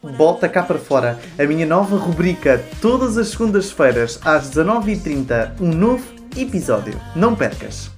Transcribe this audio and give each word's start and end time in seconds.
Bota 0.00 0.48
cá 0.48 0.62
para 0.62 0.78
fora 0.78 1.18
a 1.36 1.42
minha 1.44 1.66
nova 1.66 1.96
rubrica 1.96 2.64
todas 2.80 3.18
as 3.18 3.30
segundas-feiras 3.30 4.20
às 4.24 4.48
19h30, 4.48 5.60
um 5.60 5.72
novo 5.72 6.14
episódio. 6.36 6.94
Não 7.16 7.34
percas! 7.34 7.90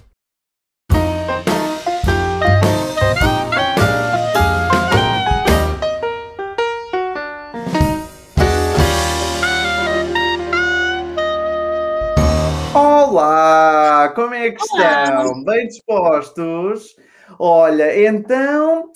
Olá, 12.72 14.10
como 14.14 14.32
é 14.32 14.50
que 14.50 14.62
estão? 14.62 15.44
Bem 15.44 15.66
dispostos? 15.66 16.96
Olha, 17.38 18.08
então 18.08 18.90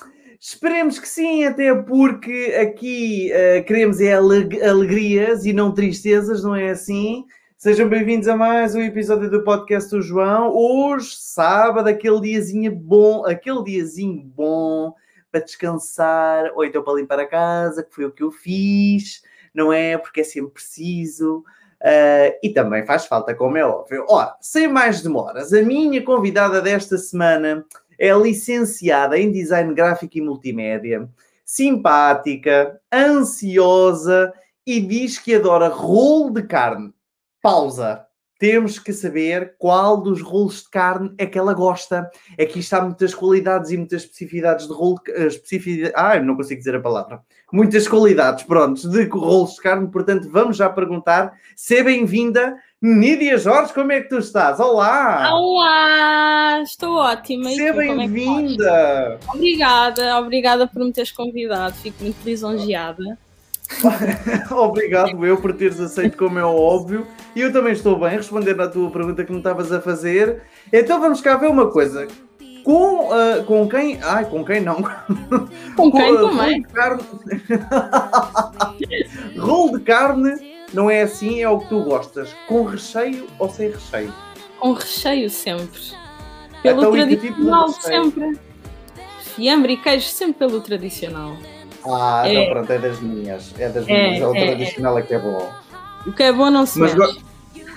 Esperemos 0.47 0.99
que 0.99 1.09
sim, 1.09 1.43
até 1.45 1.75
porque 1.75 2.55
aqui 2.61 3.33
uh, 3.33 3.65
queremos 3.65 3.99
é 3.99 4.13
aleg 4.13 4.63
alegrias 4.63 5.47
e 5.47 5.55
não 5.55 5.73
tristezas, 5.73 6.45
não 6.45 6.55
é 6.55 6.69
assim? 6.69 7.25
Sejam 7.57 7.89
bem-vindos 7.89 8.29
a 8.29 8.37
mais 8.37 8.75
um 8.75 8.83
episódio 8.83 9.30
do 9.30 9.43
podcast 9.43 9.88
do 9.88 10.02
João. 10.02 10.55
Hoje, 10.55 11.16
sábado, 11.16 11.88
aquele 11.88 12.21
diazinho 12.21 12.77
bom, 12.77 13.25
aquele 13.25 13.65
diazinho 13.65 14.23
bom 14.23 14.93
para 15.33 15.41
descansar, 15.41 16.52
ou 16.55 16.63
então 16.63 16.83
para 16.83 17.01
limpar 17.01 17.21
a 17.21 17.27
casa, 17.27 17.83
que 17.83 17.95
foi 17.95 18.05
o 18.05 18.13
que 18.13 18.23
eu 18.23 18.30
fiz, 18.30 19.23
não 19.55 19.73
é? 19.73 19.97
Porque 19.97 20.21
é 20.21 20.24
sempre 20.24 20.52
preciso. 20.52 21.43
Uh, 21.80 22.37
e 22.43 22.51
também 22.51 22.85
faz 22.85 23.07
falta, 23.07 23.35
como 23.35 23.57
é 23.57 23.65
óbvio. 23.65 24.05
Ora, 24.11 24.37
sem 24.43 24.69
mais 24.69 25.01
demoras, 25.01 25.55
a 25.55 25.63
minha 25.63 26.02
convidada 26.05 26.61
desta 26.61 26.99
semana 26.99 27.65
é 27.98 28.12
licenciada 28.12 29.19
em 29.19 29.30
design 29.30 29.75
gráfico 29.75 30.19
e 30.19 30.21
multimédia, 30.21 31.09
simpática, 31.45 32.80
ansiosa 32.93 34.33
e 34.66 34.80
diz 34.80 35.19
que 35.19 35.35
adora 35.35 35.69
rolo 35.69 36.30
de 36.30 36.43
carne. 36.43 36.93
Pausa. 37.43 38.07
Temos 38.37 38.79
que 38.79 38.93
saber 38.93 39.55
qual 39.59 39.96
dos 39.96 40.21
rolos 40.21 40.65
de 40.65 40.71
carne 40.71 41.15
é 41.16 41.24
que 41.24 41.38
ela 41.38 41.55
gosta. 41.55 42.10
Aqui 42.38 42.59
está 42.59 42.80
muitas 42.83 43.15
qualidades 43.15 43.71
e 43.71 43.77
muitas 43.77 44.02
especificidades 44.02 44.66
de 44.66 44.73
rolo. 44.73 45.01
Ah, 45.95 46.18
não 46.18 46.37
consigo 46.37 46.59
dizer 46.59 46.74
a 46.74 46.80
palavra. 46.80 47.23
Muitas 47.52 47.87
qualidades, 47.87 48.45
pronto, 48.45 48.88
de 48.90 49.05
rolos 49.05 49.55
de 49.55 49.63
carne. 49.63 49.90
Portanto, 49.90 50.29
vamos 50.30 50.57
já 50.57 50.68
perguntar. 50.68 51.33
Seja 51.55 51.85
bem-vinda 51.85 52.57
Nídia 52.87 53.38
Jorge, 53.38 53.73
como 53.73 53.93
é 53.93 54.02
que 54.02 54.10
tu 54.10 54.18
estás? 54.18 54.60
Olá! 54.60 55.30
Olá! 55.32 56.60
Estou 56.60 56.96
ótima. 56.96 57.49
Seja 57.49 57.68
é 57.68 57.73
bem-vinda! 57.73 58.68
É 58.68 59.18
obrigada, 59.27 60.18
obrigada 60.18 60.66
por 60.66 60.85
me 60.85 60.93
teres 60.93 61.10
convidado. 61.10 61.74
Fico 61.77 62.02
muito 62.02 62.23
lisonjeada. 62.23 63.18
Obrigado 64.53 65.25
eu 65.25 65.38
por 65.38 65.55
teres 65.55 65.81
aceito, 65.81 66.19
como 66.19 66.38
é 66.38 66.44
óbvio. 66.44 67.06
E 67.34 67.41
eu 67.41 67.50
também 67.50 67.72
estou 67.72 67.99
bem, 67.99 68.10
respondendo 68.10 68.60
à 68.60 68.69
tua 68.69 68.91
pergunta 68.91 69.25
que 69.25 69.32
me 69.32 69.38
estavas 69.38 69.72
a 69.72 69.81
fazer. 69.81 70.43
Então 70.71 71.00
vamos 71.00 71.22
cá 71.22 71.37
ver 71.37 71.49
uma 71.49 71.71
coisa. 71.71 72.06
Com, 72.62 73.09
uh, 73.09 73.43
com 73.47 73.66
quem? 73.66 73.99
Ai, 74.03 74.27
com 74.27 74.44
quem 74.44 74.60
não? 74.60 74.82
Com 75.75 75.91
quem 75.91 76.15
com, 76.15 76.28
também? 76.28 76.62
Rolo 76.69 76.69
de 76.69 76.75
carne. 76.75 77.03
rolo 79.38 79.78
de 79.78 79.84
carne 79.84 80.53
não 80.75 80.91
é 80.91 81.03
assim, 81.03 81.41
é 81.41 81.49
o 81.49 81.61
que 81.61 81.69
tu 81.69 81.81
gostas. 81.83 82.34
Com 82.47 82.65
recheio 82.65 83.27
ou 83.39 83.49
sem 83.49 83.71
recheio? 83.71 84.12
Com 84.59 84.72
recheio 84.72 85.31
sempre. 85.31 85.81
Pelo 86.62 86.81
então, 86.81 86.93
tradicional 86.93 87.67
tipo 87.67 87.83
sempre. 87.83 88.39
Fiambre 89.21 89.75
e 89.75 89.77
queijo 89.77 90.09
sempre 90.09 90.34
pelo 90.34 90.61
tradicional. 90.61 91.37
Ah, 91.87 92.22
é. 92.27 92.33
não, 92.33 92.47
pronto, 92.47 92.72
é 92.72 92.78
das 92.78 93.00
minhas. 93.00 93.55
É 93.59 93.69
das 93.69 93.89
é, 93.89 93.93
minhas. 93.93 94.22
É, 94.22 94.27
o 94.27 94.34
é, 94.34 94.47
tradicional 94.47 94.99
é, 94.99 95.03
que 95.03 95.15
é 95.15 95.19
bom. 95.19 95.53
O 96.06 96.12
que 96.12 96.22
é 96.22 96.33
bom 96.33 96.50
não 96.50 96.67
se 96.67 96.78
Mas 96.78 96.95
mexe. 96.95 97.22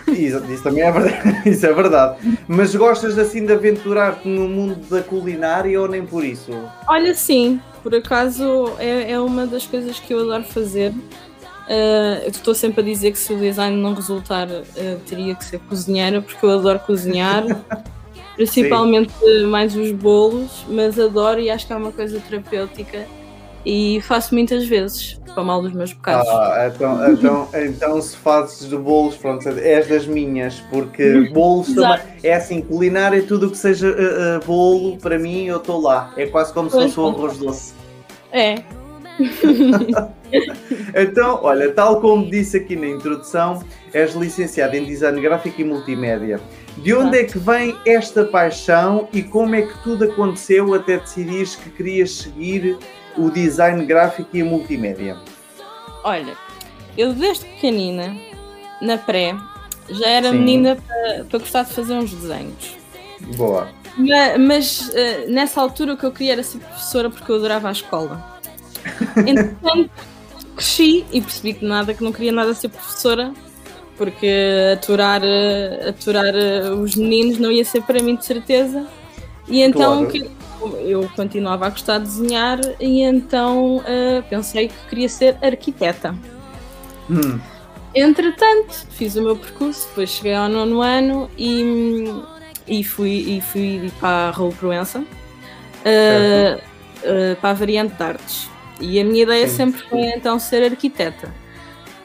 Isso, 0.08 0.42
isso, 0.46 0.64
também 0.64 0.84
é 0.84 0.92
verdade. 0.92 1.42
Isso 1.50 1.66
é 1.66 1.74
verdade. 1.74 2.40
Mas 2.48 2.74
gostas 2.74 3.18
assim 3.18 3.46
de 3.46 3.52
aventurar-te 3.52 4.26
no 4.26 4.48
mundo 4.48 4.78
da 4.90 5.04
culinária 5.04 5.80
ou 5.82 5.86
nem 5.86 6.06
por 6.06 6.24
isso? 6.24 6.52
Olha, 6.88 7.14
sim. 7.14 7.60
Por 7.84 7.94
acaso 7.94 8.72
é, 8.80 9.12
é 9.12 9.20
uma 9.20 9.46
das 9.46 9.66
coisas 9.66 10.00
que 10.00 10.14
eu 10.14 10.22
adoro 10.22 10.44
fazer. 10.46 10.94
Uh, 11.68 12.24
eu 12.24 12.30
estou 12.30 12.56
sempre 12.56 12.80
a 12.82 12.84
dizer 12.84 13.12
que 13.12 13.18
se 13.18 13.34
o 13.34 13.38
design 13.38 13.76
não 13.76 13.94
resultar, 13.94 14.48
uh, 14.48 15.00
teria 15.06 15.36
que 15.36 15.44
ser 15.44 15.60
cozinheira, 15.60 16.22
porque 16.22 16.46
eu 16.46 16.52
adoro 16.52 16.80
cozinhar, 16.80 17.44
principalmente 18.38 19.12
Sim. 19.20 19.48
mais 19.48 19.76
os 19.76 19.92
bolos, 19.92 20.66
mas 20.70 20.98
adoro 20.98 21.42
e 21.42 21.50
acho 21.50 21.68
que 21.68 21.74
é 21.74 21.76
uma 21.76 21.92
coisa 21.92 22.22
terapêutica 22.22 23.06
e 23.66 24.00
faço 24.02 24.34
muitas 24.34 24.66
vezes 24.66 25.20
para 25.34 25.44
mal 25.44 25.62
dos 25.62 25.74
meus 25.74 25.92
bocados. 25.92 26.28
Ah, 26.30 26.72
então, 26.74 27.12
então, 27.12 27.50
então 27.54 28.02
se 28.02 28.16
fazes 28.16 28.70
de 28.70 28.78
bolos, 28.78 29.18
pronto, 29.18 29.48
és 29.50 29.88
das 29.88 30.08
minhas, 30.08 30.62
porque 30.70 31.30
bolos 31.34 31.74
também 31.76 32.00
é 32.24 32.34
assim, 32.34 32.62
culinária, 32.62 33.22
tudo 33.22 33.48
o 33.48 33.52
que 33.52 33.58
seja 33.58 33.90
uh, 33.90 34.46
bolo, 34.46 34.98
para 34.98 35.20
mim 35.20 35.48
eu 35.48 35.58
estou 35.58 35.82
lá, 35.82 36.14
é 36.16 36.26
quase 36.28 36.54
como 36.54 36.70
pois 36.70 36.90
se 36.90 36.96
fosse 36.96 37.00
um 37.00 37.20
arroz 37.20 37.38
doce. 37.38 37.74
É, 38.32 38.64
então, 40.96 41.40
olha, 41.44 41.72
tal 41.74 42.00
como 42.02 42.30
disse 42.30 42.58
aqui 42.58 42.76
na 42.76 42.88
introdução, 42.88 43.64
és 43.94 44.14
licenciada 44.14 44.78
em 44.78 44.86
Design 44.86 45.20
Gráfico 45.22 45.62
e 45.62 45.64
Multimédia. 45.64 46.40
De 46.78 46.94
onde 46.94 47.18
é 47.18 47.24
que 47.24 47.40
vem 47.40 47.76
esta 47.86 48.24
paixão 48.24 49.08
e 49.12 49.24
como 49.24 49.56
é 49.56 49.64
que 49.64 49.78
tudo 49.84 50.06
aconteceu 50.06 50.76
até 50.76 50.98
decidires 50.98 51.56
que 51.56 51.72
querias 51.72 52.12
seguir 52.12 52.78
o 53.18 53.32
design 53.32 53.84
gráfico 53.86 54.30
e 54.38 54.42
a 54.42 54.46
multimédia? 54.46 55.18
Olha, 56.04 56.38
eu 56.96 57.14
desde 57.14 57.46
pequenina, 57.46 58.16
na 58.80 58.98
pré, 58.98 59.36
já 59.90 60.08
era 60.08 60.30
Sim. 60.30 60.38
menina 60.38 60.78
para, 61.28 61.40
gostar 61.40 61.64
de 61.64 61.74
fazer 61.74 61.94
uns 61.96 62.14
desenhos. 62.14 62.78
Boa. 63.36 63.70
Mas, 63.98 64.38
mas 64.40 64.90
uh, 64.90 65.32
nessa 65.32 65.60
altura 65.60 65.94
o 65.94 65.98
que 65.98 66.06
eu 66.06 66.12
queria 66.12 66.34
era 66.34 66.44
ser 66.44 66.60
professora 66.60 67.10
porque 67.10 67.32
eu 67.32 67.38
adorava 67.38 67.70
a 67.70 67.72
escola. 67.72 68.37
Entretanto, 69.26 69.90
cresci 70.56 71.06
e 71.12 71.22
percebi 71.22 71.54
que 71.54 71.66
nada, 71.66 71.94
que 71.94 72.04
não 72.04 72.12
queria 72.12 72.32
nada 72.32 72.54
ser 72.54 72.70
professora, 72.70 73.32
porque 73.98 74.74
aturar, 74.74 75.22
aturar 75.88 76.34
os 76.74 76.96
meninos 76.96 77.38
não 77.38 77.52
ia 77.52 77.66
ser 77.66 77.82
para 77.84 78.02
mim 78.02 78.16
de 78.16 78.26
certeza. 78.26 78.88
E 79.48 79.62
então 79.62 80.06
claro. 80.06 80.78
eu 80.82 81.10
continuava 81.16 81.68
a 81.68 81.70
gostar 81.70 82.00
de 82.00 82.06
desenhar 82.06 82.60
e 82.80 83.02
então 83.02 83.78
uh, 83.78 84.24
pensei 84.30 84.68
que 84.68 84.90
queria 84.90 85.10
ser 85.10 85.38
arquiteta. 85.42 86.16
Hum. 87.10 87.40
Entretanto, 87.96 88.86
fiz 88.92 89.16
o 89.16 89.24
meu 89.24 89.36
percurso, 89.36 89.88
depois 89.88 90.10
cheguei 90.10 90.36
ao 90.36 90.50
nono 90.50 90.82
ano 90.82 91.30
e, 91.38 92.06
e, 92.68 92.84
fui, 92.84 93.38
e 93.38 93.42
fui 93.42 93.92
para 94.00 94.28
a 94.28 94.32
Raul 94.32 94.52
Proença, 94.52 95.00
uh, 95.00 95.04
uh, 96.58 97.36
para 97.42 97.50
a 97.50 97.54
variante 97.54 97.96
de 97.96 98.04
artes. 98.04 98.50
E 98.80 99.00
a 99.00 99.04
minha 99.04 99.24
ideia 99.24 99.48
Sim. 99.48 99.56
sempre 99.56 99.82
foi 99.90 100.02
então 100.16 100.40
ser 100.40 100.64
arquiteta. 100.64 101.34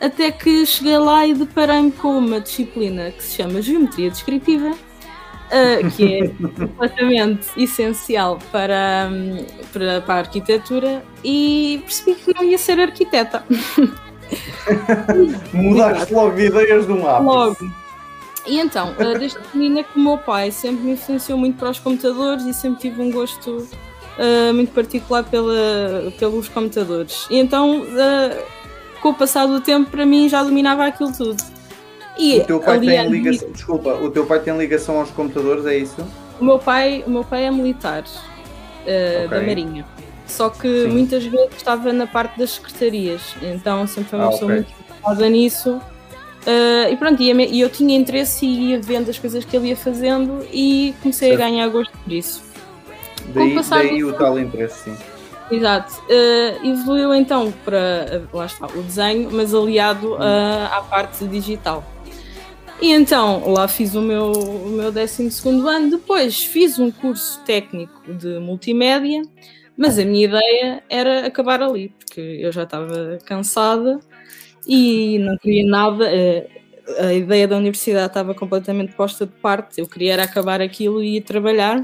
Até 0.00 0.32
que 0.32 0.66
cheguei 0.66 0.98
lá 0.98 1.26
e 1.26 1.34
deparei-me 1.34 1.92
com 1.92 2.18
uma 2.18 2.40
disciplina 2.40 3.12
que 3.12 3.22
se 3.22 3.36
chama 3.36 3.62
Geometria 3.62 4.10
Descritiva, 4.10 4.70
uh, 4.70 5.90
que 5.92 6.14
é 6.14 6.28
completamente 6.58 7.48
essencial 7.56 8.38
para, 8.50 9.08
para, 9.72 10.00
para, 10.00 10.14
a 10.14 10.18
arquitetura, 10.18 11.04
e 11.22 11.80
percebi 11.84 12.16
que 12.16 12.34
não 12.34 12.42
ia 12.42 12.58
ser 12.58 12.80
arquiteta. 12.80 13.44
Mudaste 15.52 16.12
logo 16.12 16.34
de 16.34 16.46
ideias 16.46 16.86
de 16.86 16.92
um. 16.92 17.02
Logo. 17.02 17.56
E 18.44 18.58
então, 18.58 18.92
uh, 18.98 19.18
desde 19.18 19.38
pequenina 19.38 19.84
que 19.84 19.96
o 19.96 20.02
meu 20.02 20.18
pai 20.18 20.50
sempre 20.50 20.82
me 20.82 20.92
influenciou 20.92 21.38
muito 21.38 21.58
para 21.58 21.70
os 21.70 21.78
computadores 21.78 22.44
e 22.44 22.52
sempre 22.52 22.80
tive 22.80 23.00
um 23.00 23.12
gosto 23.12 23.68
uh, 24.18 24.54
muito 24.54 24.72
particular 24.72 25.24
pela, 25.24 26.12
pelos 26.18 26.48
computadores. 26.48 27.26
E 27.30 27.38
então, 27.38 27.82
uh, 27.82 28.42
com 29.00 29.10
o 29.10 29.14
passar 29.14 29.46
do 29.46 29.60
tempo, 29.60 29.90
para 29.90 30.06
mim 30.06 30.28
já 30.28 30.42
dominava 30.42 30.86
aquilo 30.86 31.12
tudo. 31.12 31.42
E, 32.18 32.38
o 32.38 32.44
teu 32.44 32.60
pai 32.60 32.78
tem 32.78 33.08
ligação, 33.08 33.50
desculpa, 33.50 33.94
o 33.94 34.10
teu 34.10 34.26
pai 34.26 34.40
tem 34.40 34.56
ligação 34.56 34.98
aos 34.98 35.10
computadores, 35.10 35.64
é 35.66 35.76
isso? 35.76 36.06
O 36.38 36.44
meu 36.44 36.58
pai, 36.58 37.02
o 37.06 37.10
meu 37.10 37.24
pai 37.24 37.44
é 37.44 37.50
militar 37.50 38.02
uh, 38.02 39.24
okay. 39.24 39.28
da 39.28 39.40
Marinha. 39.40 39.86
Só 40.26 40.48
que 40.48 40.84
Sim. 40.84 40.88
muitas 40.88 41.24
vezes 41.24 41.56
estava 41.56 41.92
na 41.92 42.06
parte 42.06 42.38
das 42.38 42.52
secretarias, 42.52 43.34
então 43.42 43.86
sempre 43.86 44.10
foi 44.10 44.18
uma 44.18 44.28
ah, 44.28 44.30
pessoa 44.30 44.52
okay. 44.52 44.56
muito 44.56 44.72
preocupada 44.72 45.28
nisso. 45.28 45.80
Uh, 46.42 46.90
e 46.90 46.96
pronto, 46.96 47.22
e 47.22 47.60
eu 47.60 47.70
tinha 47.70 47.96
interesse 47.96 48.44
e 48.44 48.70
ia 48.70 48.80
vendo 48.80 49.08
as 49.08 49.18
coisas 49.18 49.44
que 49.44 49.56
ele 49.56 49.68
ia 49.68 49.76
fazendo 49.76 50.44
e 50.52 50.94
comecei 51.00 51.28
certo. 51.30 51.42
a 51.42 51.44
ganhar 51.44 51.68
gosto 51.68 51.96
por 51.98 52.12
isso. 52.12 52.51
Daí, 53.28 53.54
daí 53.54 54.04
o 54.04 54.12
tal 54.12 54.38
interesse, 54.38 54.84
sim. 54.90 54.96
Exato. 55.50 56.02
Uh, 56.02 56.66
evoluiu 56.66 57.14
então 57.14 57.52
para, 57.64 58.22
lá 58.32 58.46
está, 58.46 58.66
o 58.66 58.82
desenho, 58.82 59.30
mas 59.30 59.54
aliado 59.54 60.14
uh, 60.14 60.66
à 60.70 60.82
parte 60.88 61.26
digital. 61.26 61.84
E 62.80 62.90
então 62.90 63.52
lá 63.52 63.68
fiz 63.68 63.94
o 63.94 64.00
meu, 64.00 64.32
o 64.32 64.68
meu 64.70 64.90
12 64.90 65.30
ano. 65.68 65.90
Depois 65.90 66.42
fiz 66.42 66.78
um 66.78 66.90
curso 66.90 67.40
técnico 67.44 68.12
de 68.12 68.38
multimédia. 68.38 69.22
Mas 69.76 69.98
a 69.98 70.04
minha 70.04 70.26
ideia 70.26 70.82
era 70.88 71.26
acabar 71.26 71.62
ali, 71.62 71.88
porque 71.98 72.20
eu 72.20 72.52
já 72.52 72.64
estava 72.64 73.18
cansada 73.24 73.98
e 74.66 75.18
não 75.18 75.36
queria 75.38 75.66
nada. 75.66 76.04
Eh, 76.10 76.46
a 76.98 77.12
ideia 77.12 77.48
da 77.48 77.56
universidade 77.56 78.08
estava 78.08 78.34
completamente 78.34 78.92
posta 78.94 79.26
de 79.26 79.32
parte. 79.32 79.80
Eu 79.80 79.86
queria 79.86 80.12
era 80.14 80.24
acabar 80.24 80.60
aquilo 80.60 81.02
e 81.02 81.16
ir 81.16 81.22
trabalhar. 81.22 81.82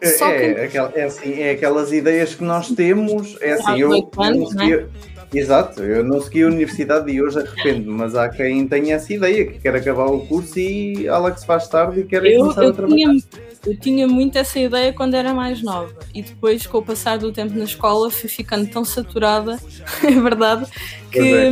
É, 0.00 0.08
é, 0.08 0.64
aquel, 0.64 0.92
é, 0.94 1.02
assim, 1.04 1.40
é 1.40 1.50
aquelas 1.50 1.92
ideias 1.92 2.34
que 2.34 2.44
nós 2.44 2.70
temos. 2.70 3.36
É 3.40 3.52
assim, 3.52 3.80
eu, 3.80 3.92
eu 3.92 4.34
não 4.34 4.46
segui, 4.46 4.86
Exato, 5.34 5.82
eu 5.82 6.02
não 6.02 6.20
segui 6.22 6.42
a 6.42 6.46
universidade 6.46 7.10
e 7.10 7.20
hoje 7.20 7.38
arrependo, 7.38 7.92
mas 7.92 8.14
há 8.14 8.30
quem 8.30 8.66
tenha 8.66 8.94
essa 8.94 9.12
ideia, 9.12 9.46
que 9.46 9.58
quer 9.58 9.74
acabar 9.76 10.06
o 10.06 10.20
curso 10.26 10.58
e 10.58 11.06
ela 11.06 11.30
que 11.30 11.40
se 11.40 11.46
faz 11.46 11.68
tarde 11.68 12.00
e 12.00 12.04
quer 12.04 12.24
eu, 12.24 12.40
começar 12.40 12.64
eu 12.64 12.70
a 12.70 12.72
trabalhar. 12.72 12.96
Tinha, 12.96 13.22
eu 13.66 13.78
tinha 13.78 14.08
muito 14.08 14.38
essa 14.38 14.58
ideia 14.58 14.90
quando 14.92 15.14
era 15.14 15.34
mais 15.34 15.62
nova 15.62 15.94
e 16.14 16.22
depois, 16.22 16.66
com 16.66 16.78
o 16.78 16.82
passar 16.82 17.18
do 17.18 17.30
tempo 17.30 17.54
na 17.58 17.64
escola, 17.64 18.10
fui 18.10 18.28
ficando 18.28 18.70
tão 18.70 18.84
saturada, 18.86 19.58
é 20.02 20.10
verdade, 20.10 20.66
que 21.12 21.18
é. 21.18 21.50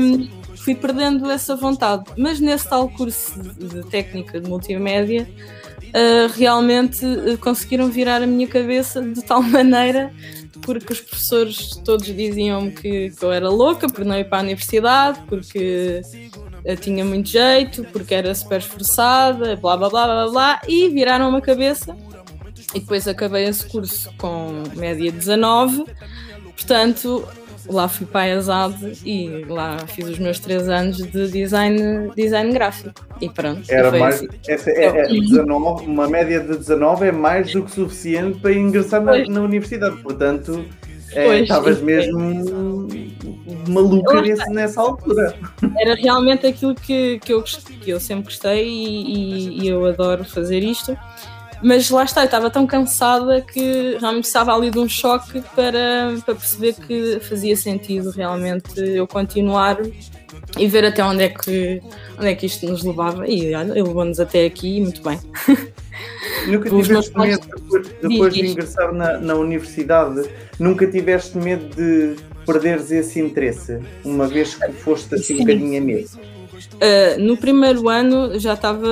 fui 0.56 0.74
perdendo 0.74 1.30
essa 1.30 1.54
vontade. 1.54 2.04
Mas 2.16 2.40
nesse 2.40 2.70
tal 2.70 2.88
curso 2.88 3.38
de 3.42 3.84
técnica 3.90 4.40
de 4.40 4.48
multimédia, 4.48 5.28
uh, 5.96 6.32
realmente 6.36 7.04
uh, 7.04 7.38
conseguiram 7.38 7.88
virar 7.88 8.22
a 8.22 8.26
minha 8.26 8.46
cabeça 8.46 9.00
de 9.00 9.22
tal 9.24 9.40
maneira 9.42 10.12
porque 10.62 10.92
os 10.92 11.00
professores 11.00 11.76
todos 11.84 12.06
diziam-me 12.06 12.72
que, 12.72 13.10
que, 13.10 13.24
eu 13.24 13.32
era 13.32 13.48
louca 13.48 13.88
por 13.88 14.04
não 14.04 14.18
ir 14.18 14.24
para 14.24 14.38
a 14.38 14.42
universidade, 14.42 15.20
porque 15.28 16.02
eu 16.64 16.76
tinha 16.76 17.04
muito 17.04 17.28
jeito, 17.28 17.84
porque 17.92 18.14
era 18.14 18.34
super 18.34 18.58
esforçada, 18.58 19.56
blá 19.56 19.76
blá 19.76 19.88
blá 19.88 20.06
blá 20.06 20.28
blá, 20.28 20.60
e 20.66 20.88
viraram-me 20.88 21.38
a 21.38 21.40
cabeça. 21.40 21.96
E 22.74 22.80
depois 22.80 23.06
acabei 23.06 23.44
esse 23.44 23.64
curso 23.66 24.12
com 24.18 24.64
média 24.74 25.10
19, 25.12 25.84
portanto 26.56 27.26
lá 27.68 27.88
fui 27.88 28.06
para 28.06 28.20
a 28.22 28.36
ESAD 28.36 28.98
e 29.04 29.44
lá 29.48 29.78
fiz 29.86 30.08
os 30.08 30.18
meus 30.18 30.38
três 30.38 30.68
anos 30.68 30.96
de 30.96 31.28
design, 31.28 32.10
design 32.14 32.52
gráfico. 32.52 32.94
E 33.20 33.28
pronto. 33.28 33.62
Era 33.68 33.90
mais, 33.90 34.16
assim. 34.16 34.28
essa, 34.48 34.70
é, 34.70 34.84
é, 34.84 35.06
19, 35.08 35.86
uma 35.86 36.08
média 36.08 36.40
de 36.40 36.56
19 36.56 37.06
é 37.06 37.12
mais 37.12 37.52
do 37.52 37.62
que 37.62 37.70
suficiente 37.70 38.38
para 38.40 38.52
ingressar 38.52 39.02
na, 39.02 39.18
na 39.26 39.40
universidade, 39.40 39.96
portanto. 40.02 40.64
É, 41.12 41.40
estavas 41.40 41.80
mesmo 41.80 42.88
maluca 43.68 44.20
nesse, 44.20 44.50
nessa 44.50 44.80
altura. 44.80 45.34
Era 45.78 45.94
realmente 45.94 46.46
aquilo 46.46 46.74
que, 46.74 47.18
que, 47.20 47.32
eu, 47.32 47.42
que 47.42 47.90
eu 47.90 48.00
sempre 48.00 48.24
gostei 48.24 48.68
e, 48.68 49.14
e, 49.14 49.62
e 49.62 49.68
eu 49.68 49.86
adoro 49.86 50.24
fazer 50.24 50.62
isto. 50.62 50.96
Mas 51.66 51.90
lá 51.90 52.04
está, 52.04 52.20
eu 52.20 52.26
estava 52.26 52.48
tão 52.48 52.64
cansada 52.64 53.40
que 53.40 53.96
realmente 53.98 54.20
precisava 54.20 54.54
ali 54.54 54.70
de 54.70 54.78
um 54.78 54.88
choque 54.88 55.42
para, 55.56 56.14
para 56.24 56.34
perceber 56.36 56.74
que 56.74 57.18
fazia 57.18 57.56
sentido 57.56 58.10
realmente 58.10 58.78
eu 58.78 59.04
continuar 59.04 59.76
e 60.56 60.68
ver 60.68 60.84
até 60.84 61.02
onde 61.02 61.24
é 61.24 61.28
que, 61.28 61.82
onde 62.16 62.28
é 62.28 62.36
que 62.36 62.46
isto 62.46 62.64
nos 62.68 62.84
levava. 62.84 63.26
E 63.26 63.52
olha, 63.52 63.74
levou-nos 63.74 64.20
até 64.20 64.46
aqui 64.46 64.80
muito 64.80 65.02
bem. 65.02 65.18
Nunca 66.46 66.70
tiveste 66.70 67.18
medo, 67.18 67.46
depois, 67.48 67.88
depois 68.00 68.34
de 68.34 68.46
ingressar 68.46 68.92
na, 68.94 69.18
na 69.18 69.34
universidade, 69.34 70.22
nunca 70.60 70.86
tiveste 70.86 71.36
medo 71.36 71.74
de 71.74 72.14
perderes 72.46 72.92
esse 72.92 73.18
interesse, 73.18 73.80
uma 74.04 74.28
vez 74.28 74.54
que 74.54 74.72
foste 74.74 75.16
assim 75.16 75.24
Sim. 75.24 75.34
um 75.34 75.38
bocadinho 75.38 75.82
a 75.82 75.84
medo? 75.84 76.35
Uh, 76.76 77.18
no 77.18 77.36
primeiro 77.36 77.88
ano 77.88 78.38
já 78.38 78.54
estava. 78.54 78.86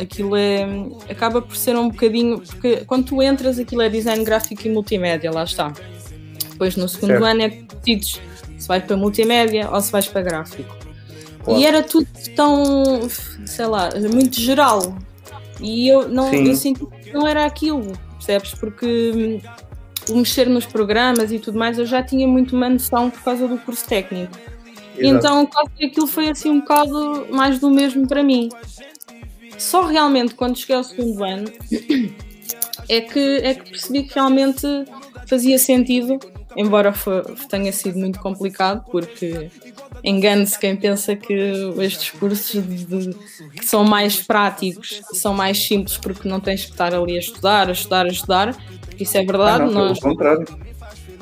Aquilo 0.00 0.36
é. 0.36 0.66
acaba 1.08 1.40
por 1.40 1.56
ser 1.56 1.76
um 1.76 1.88
bocadinho. 1.88 2.40
Porque 2.40 2.84
quando 2.84 3.06
tu 3.06 3.22
entras, 3.22 3.58
aquilo 3.58 3.82
é 3.82 3.88
design 3.88 4.24
gráfico 4.24 4.66
e 4.66 4.70
multimédia, 4.70 5.30
lá 5.30 5.44
está. 5.44 5.72
Depois 6.50 6.76
no 6.76 6.88
segundo 6.88 7.10
certo. 7.10 7.24
ano 7.24 7.42
é 7.42 7.48
que 7.50 7.66
decides 7.76 8.20
se 8.58 8.68
vais 8.68 8.84
para 8.84 8.96
multimédia 8.96 9.70
ou 9.70 9.80
se 9.80 9.90
vais 9.90 10.06
para 10.08 10.22
gráfico. 10.22 10.76
Claro. 11.42 11.60
E 11.60 11.66
era 11.66 11.82
tudo 11.82 12.06
tão. 12.34 13.08
sei 13.46 13.66
lá, 13.66 13.90
muito 14.12 14.40
geral. 14.40 14.96
E 15.60 15.88
eu 15.88 16.08
não 16.08 16.32
eu 16.32 16.54
senti 16.56 16.84
que 16.84 17.12
não 17.12 17.26
era 17.26 17.44
aquilo, 17.46 17.92
percebes? 18.16 18.54
Porque 18.54 19.40
o 20.08 20.16
mexer 20.16 20.48
nos 20.48 20.66
programas 20.66 21.32
e 21.32 21.38
tudo 21.38 21.58
mais 21.58 21.78
eu 21.78 21.86
já 21.86 22.02
tinha 22.02 22.26
muito 22.26 22.54
uma 22.56 22.68
noção 22.68 23.10
por 23.10 23.22
causa 23.22 23.46
do 23.48 23.56
curso 23.58 23.86
técnico. 23.86 24.36
Então 24.98 25.46
quase 25.46 25.70
que 25.76 25.86
aquilo 25.86 26.06
foi 26.06 26.28
assim 26.28 26.50
um 26.50 26.60
bocado 26.60 27.26
mais 27.30 27.58
do 27.58 27.70
mesmo 27.70 28.06
para 28.06 28.22
mim. 28.22 28.48
Só 29.58 29.86
realmente 29.86 30.34
quando 30.34 30.58
cheguei 30.58 30.76
ao 30.76 30.84
segundo 30.84 31.24
ano 31.24 31.50
é 32.88 33.00
que, 33.00 33.36
é 33.42 33.54
que 33.54 33.70
percebi 33.70 34.02
que 34.04 34.14
realmente 34.14 34.66
fazia 35.26 35.58
sentido, 35.58 36.18
embora 36.56 36.92
foi, 36.92 37.22
tenha 37.48 37.72
sido 37.72 37.98
muito 37.98 38.18
complicado, 38.20 38.84
porque 38.90 39.50
engane-se 40.02 40.58
quem 40.58 40.76
pensa 40.76 41.16
que 41.16 41.32
estes 41.78 42.10
cursos 42.10 42.62
de, 42.62 42.84
de, 42.84 43.14
que 43.56 43.64
são 43.64 43.84
mais 43.84 44.20
práticos 44.20 45.00
são 45.12 45.32
mais 45.32 45.64
simples 45.66 45.96
porque 45.96 46.28
não 46.28 46.40
tens 46.40 46.64
que 46.64 46.72
estar 46.72 46.94
ali 46.94 47.16
a 47.16 47.20
estudar, 47.20 47.68
a 47.68 47.72
estudar, 47.72 48.06
a 48.06 48.10
estudar, 48.10 48.56
porque 48.80 49.04
isso 49.04 49.16
é 49.16 49.24
verdade. 49.24 49.62
Ah, 49.62 49.66
não, 49.66 49.88
nós, 49.88 50.00
contrário 50.00 50.44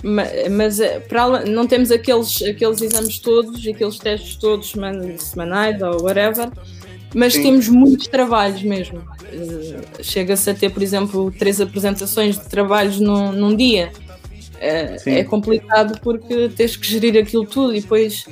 mas 0.02 0.81
eh, 0.81 0.99
para 1.00 1.44
não 1.44 1.66
temos 1.66 1.90
aqueles, 1.90 2.43
aqueles 2.43 2.82
exames 2.82 3.19
todos, 3.19 3.66
aqueles 3.66 3.99
testes 3.99 4.37
todos 4.37 4.72
semanais 5.19 5.81
ou 5.81 6.02
whatever, 6.02 6.50
mas 7.14 7.34
Sim. 7.34 7.43
temos 7.43 7.69
muitos 7.69 8.08
trabalhos 8.08 8.62
mesmo. 8.62 8.99
Uh, 8.99 10.02
Chega-se 10.02 10.50
a 10.50 10.54
ter, 10.54 10.70
por 10.70 10.82
exemplo, 10.82 11.31
três 11.31 11.60
apresentações 11.60 12.37
de 12.37 12.49
trabalhos 12.49 12.99
num, 12.99 13.31
num 13.32 13.54
dia. 13.54 13.93
Uh, 14.56 15.08
é 15.08 15.25
complicado 15.25 16.00
porque 16.00 16.49
tens 16.49 16.76
que 16.76 16.87
gerir 16.87 17.16
aquilo 17.16 17.44
tudo 17.44 17.75
e 17.75 17.81
depois 17.81 18.26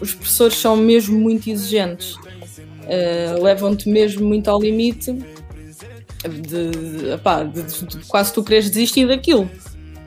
os 0.00 0.14
professores 0.14 0.56
são 0.56 0.76
mesmo 0.76 1.18
muito 1.18 1.50
exigentes. 1.50 2.14
Uh, 2.14 3.42
Levam-te 3.42 3.88
mesmo 3.88 4.26
muito 4.26 4.48
ao 4.48 4.60
limite 4.60 5.12
de, 5.12 6.40
de, 6.40 7.62
de, 7.62 7.86
de, 7.86 8.06
quase 8.06 8.32
tu 8.32 8.42
queres 8.42 8.70
desistir 8.70 9.06
daquilo 9.06 9.48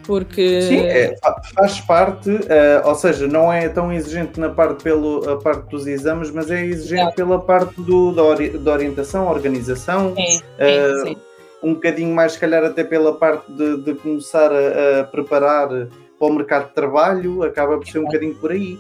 porque 0.06 0.62
sim 0.64 0.80
é, 0.80 1.16
faz 1.56 1.80
parte 1.82 2.30
uh, 2.30 2.86
ou 2.86 2.96
seja 2.96 3.28
não 3.28 3.52
é 3.52 3.70
tão 3.70 3.92
exigente 3.92 4.40
na 4.40 4.50
parte 4.50 4.84
pelo 4.84 5.30
a 5.30 5.38
parte 5.38 5.70
dos 5.70 5.88
exames 5.88 6.32
mas 6.32 6.50
é 6.50 6.66
exigente 6.66 7.16
pela 7.16 7.40
parte 7.40 7.80
do 7.82 8.12
da, 8.12 8.24
ori 8.24 8.50
da 8.50 8.72
orientação 8.72 9.28
organização 9.28 10.14
uh, 10.14 11.16
um 11.64 11.74
bocadinho 11.76 12.14
mais 12.14 12.34
se 12.34 12.40
calhar 12.40 12.64
até 12.64 12.84
pela 12.84 13.14
parte 13.14 13.52
de, 13.52 13.78
de 13.78 13.94
começar 13.96 14.52
a, 14.52 15.02
a, 15.02 15.04
preparar 15.04 15.68
para 15.70 16.28
o 16.28 16.34
mercado 16.34 16.68
de 16.68 16.74
trabalho 16.74 17.44
acaba 17.44 17.78
por 17.78 17.88
ser 17.88 18.00
um 18.00 18.06
bocadinho 18.06 18.36
por 18.36 18.52
aí. 18.52 18.80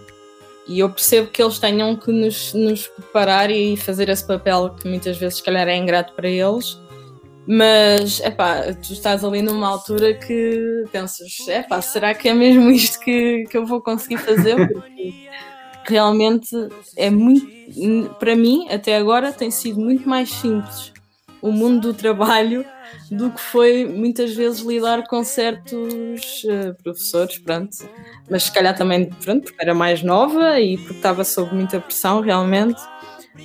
E 0.67 0.79
eu 0.79 0.89
percebo 0.89 1.27
que 1.27 1.41
eles 1.41 1.59
tenham 1.59 1.95
que 1.95 2.12
nos, 2.12 2.53
nos 2.53 2.88
preparar 2.88 3.50
e 3.50 3.75
fazer 3.75 4.10
esse 4.10 4.25
papel 4.25 4.75
que 4.79 4.88
muitas 4.88 5.17
vezes 5.17 5.38
se 5.38 5.43
calhar 5.43 5.67
é 5.67 5.75
ingrato 5.75 6.13
para 6.13 6.29
eles 6.29 6.79
mas, 7.45 8.19
é 8.21 8.29
pá, 8.31 8.74
tu 8.75 8.93
estás 8.93 9.24
ali 9.24 9.41
numa 9.41 9.67
altura 9.67 10.13
que 10.17 10.88
pensas, 10.91 11.48
é 11.48 11.63
pá, 11.63 11.81
será 11.81 12.13
que 12.15 12.29
é 12.29 12.33
mesmo 12.33 12.69
isto 12.71 13.00
que, 13.00 13.45
que 13.50 13.57
eu 13.57 13.65
vou 13.65 13.81
conseguir 13.81 14.17
fazer? 14.19 14.55
Porque 15.74 15.93
realmente 15.93 16.50
é 16.95 17.10
muito, 17.10 17.48
para 18.19 18.36
mim, 18.36 18.67
até 18.69 18.95
agora, 18.98 19.33
tem 19.33 19.50
sido 19.51 19.79
muito 19.79 20.07
mais 20.07 20.29
simples 20.31 20.93
o 21.41 21.51
mundo 21.51 21.91
do 21.91 21.93
trabalho 21.93 22.65
do 23.10 23.31
que 23.31 23.41
foi 23.41 23.86
muitas 23.86 24.33
vezes 24.33 24.62
lidar 24.62 25.07
com 25.07 25.24
certos 25.24 26.43
uh, 26.43 26.75
professores, 26.83 27.39
pronto. 27.39 27.75
Mas 28.29 28.43
se 28.43 28.51
calhar 28.51 28.75
também, 28.77 29.10
pronto, 29.10 29.43
porque 29.45 29.62
era 29.62 29.74
mais 29.74 30.03
nova 30.03 30.60
e 30.60 30.77
porque 30.77 30.93
estava 30.93 31.24
sob 31.24 31.53
muita 31.55 31.79
pressão 31.81 32.21
realmente. 32.21 32.81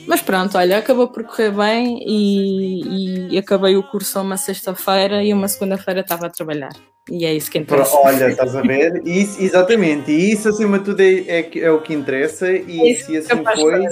Mas 0.06 0.20
pronto, 0.20 0.58
olha, 0.58 0.78
acabou 0.78 1.08
por 1.08 1.24
correr 1.24 1.50
bem 1.50 2.00
e, 2.04 3.34
e 3.34 3.38
acabei 3.38 3.76
o 3.76 3.82
curso 3.82 4.20
uma 4.20 4.36
sexta-feira 4.36 5.22
e 5.22 5.32
uma 5.32 5.48
segunda-feira 5.48 6.00
estava 6.00 6.26
a 6.26 6.30
trabalhar. 6.30 6.72
E 7.10 7.24
é 7.24 7.32
isso 7.32 7.50
que 7.50 7.58
interessa. 7.58 7.96
Olha, 7.96 8.28
estás 8.28 8.56
a 8.56 8.62
ver? 8.62 9.00
Isso, 9.06 9.40
exatamente, 9.40 10.10
e 10.10 10.32
isso 10.32 10.48
acima 10.48 10.80
de 10.80 10.86
tudo 10.86 11.00
é, 11.00 11.12
é, 11.28 11.58
é 11.60 11.70
o 11.70 11.80
que 11.80 11.94
interessa 11.94 12.50
e 12.50 12.90
é 12.90 12.94
se 12.96 13.16
assim 13.16 13.44
foi. 13.44 13.84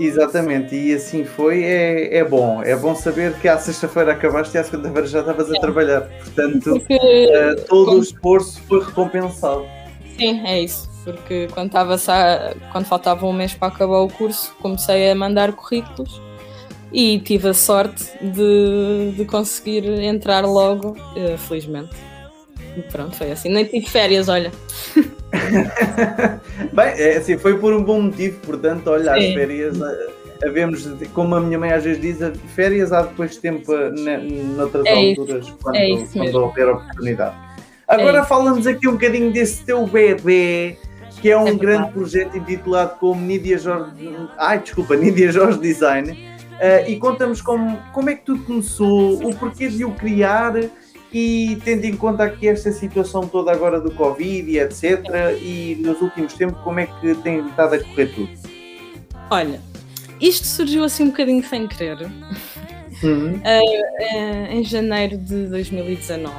Exatamente, 0.00 0.74
e 0.74 0.94
assim 0.94 1.24
foi, 1.24 1.62
é, 1.62 2.16
é 2.16 2.24
bom. 2.24 2.62
É 2.62 2.74
bom 2.74 2.94
saber 2.94 3.34
que 3.34 3.46
à 3.46 3.58
sexta-feira 3.58 4.12
acabaste 4.12 4.56
e 4.56 4.60
à 4.60 4.64
segunda-feira 4.64 5.06
já 5.06 5.20
estavas 5.20 5.50
a 5.50 5.60
trabalhar. 5.60 6.00
Portanto, 6.00 6.70
Porque, 6.70 6.94
uh, 6.94 7.62
todo 7.68 7.98
o 7.98 8.02
esforço 8.02 8.60
foi 8.62 8.82
recompensado. 8.82 9.66
Sim, 10.16 10.40
é 10.46 10.62
isso 10.62 10.91
porque 11.04 11.48
quando, 11.52 11.66
estava 11.66 11.96
quando 12.70 12.84
faltava 12.86 13.26
um 13.26 13.32
mês 13.32 13.54
para 13.54 13.68
acabar 13.68 13.98
o 13.98 14.08
curso, 14.08 14.54
comecei 14.60 15.10
a 15.10 15.14
mandar 15.14 15.52
currículos 15.52 16.20
e 16.92 17.18
tive 17.20 17.48
a 17.48 17.54
sorte 17.54 18.04
de, 18.20 19.12
de 19.16 19.24
conseguir 19.24 19.84
entrar 19.86 20.44
logo, 20.44 20.90
uh, 20.90 21.38
felizmente. 21.38 21.90
E 22.76 22.82
pronto, 22.82 23.16
foi 23.16 23.30
assim. 23.32 23.50
Nem 23.50 23.64
tive 23.64 23.86
férias, 23.88 24.28
olha. 24.28 24.50
Bem, 26.72 26.86
é 26.96 27.16
assim, 27.16 27.36
foi 27.38 27.58
por 27.58 27.72
um 27.72 27.82
bom 27.82 28.02
motivo, 28.02 28.38
portanto, 28.40 28.88
olha, 28.88 29.14
Sim. 29.14 29.28
as 29.28 29.34
férias, 29.34 29.80
eh, 29.80 30.08
havemos, 30.44 30.88
como 31.12 31.34
a 31.34 31.40
minha 31.40 31.58
mãe 31.58 31.72
às 31.72 31.84
vezes 31.84 32.00
diz, 32.00 32.18
férias 32.54 32.92
há 32.92 33.02
depois 33.02 33.36
tempo 33.36 33.72
eh, 33.74 33.90
noutras 34.56 34.84
é 34.86 34.92
alturas, 34.92 35.52
quando, 35.62 35.76
é 35.76 36.04
quando 36.12 36.34
houver 36.36 36.68
oportunidade. 36.68 37.36
Agora 37.86 38.20
É. 38.20 38.24
fala-nos 38.24 38.66
aqui 38.66 38.88
um 38.88 38.92
bocadinho 38.92 39.30
desse 39.32 39.64
teu 39.64 39.86
bebê, 39.86 40.78
que 41.22 41.30
é 41.30 41.38
um 41.38 41.46
É 41.46 41.54
grande 41.54 41.92
projeto 41.92 42.36
intitulado 42.36 42.98
como 42.98 43.20
Nídia 43.20 43.56
Jorge. 43.56 43.92
Ai, 44.36 44.58
desculpa, 44.58 44.96
Nídia 44.96 45.30
Jorge 45.30 45.60
Design. 45.60 46.32
Ah, 46.60 46.88
e 46.88 46.96
conta-nos 46.96 47.40
como, 47.40 47.76
como 47.92 48.10
é 48.10 48.14
que 48.14 48.24
tudo 48.24 48.44
começou, 48.44 49.24
o 49.24 49.34
porquê 49.36 49.68
de 49.68 49.84
o 49.84 49.92
criar 49.92 50.54
e 51.12 51.58
tendo 51.64 51.84
em 51.84 51.96
conta 51.96 52.24
aqui 52.24 52.48
esta 52.48 52.72
situação 52.72 53.26
toda 53.26 53.52
agora 53.52 53.80
do 53.80 53.90
Covid 53.92 54.50
e 54.50 54.58
etc. 54.58 55.04
E 55.40 55.76
nos 55.80 56.00
últimos 56.00 56.32
tempos, 56.34 56.60
como 56.62 56.80
é 56.80 56.86
que 56.86 57.14
tem 57.16 57.46
estado 57.46 57.74
a 57.74 57.78
correr 57.78 58.14
tudo? 58.14 58.30
Olha, 59.30 59.60
isto 60.20 60.46
surgiu 60.46 60.84
assim 60.84 61.04
um 61.04 61.10
bocadinho 61.10 61.44
sem 61.44 61.66
querer. 61.68 62.10
Uhum. 63.02 63.40
eh, 63.44 64.54
em 64.54 64.64
janeiro 64.64 65.18
de 65.18 65.46
2019. 65.46 66.32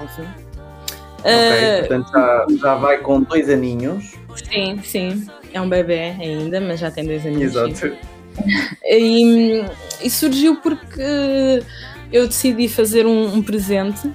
Ok, 1.19 1.79
portanto 1.79 2.11
já, 2.11 2.45
já 2.61 2.75
vai 2.75 2.97
com 2.97 3.21
dois 3.21 3.49
aninhos. 3.49 4.13
Sim, 4.35 4.79
sim. 4.83 5.27
É 5.53 5.61
um 5.61 5.69
bebê 5.69 6.15
ainda, 6.19 6.59
mas 6.59 6.79
já 6.79 6.89
tem 6.89 7.05
dois 7.05 7.25
anos. 7.25 7.41
Exato. 7.41 7.95
E, 8.83 9.63
e 10.01 10.09
surgiu 10.09 10.55
porque 10.57 11.61
eu 12.11 12.27
decidi 12.27 12.67
fazer 12.67 13.05
um, 13.05 13.35
um 13.35 13.43
presente 13.43 14.11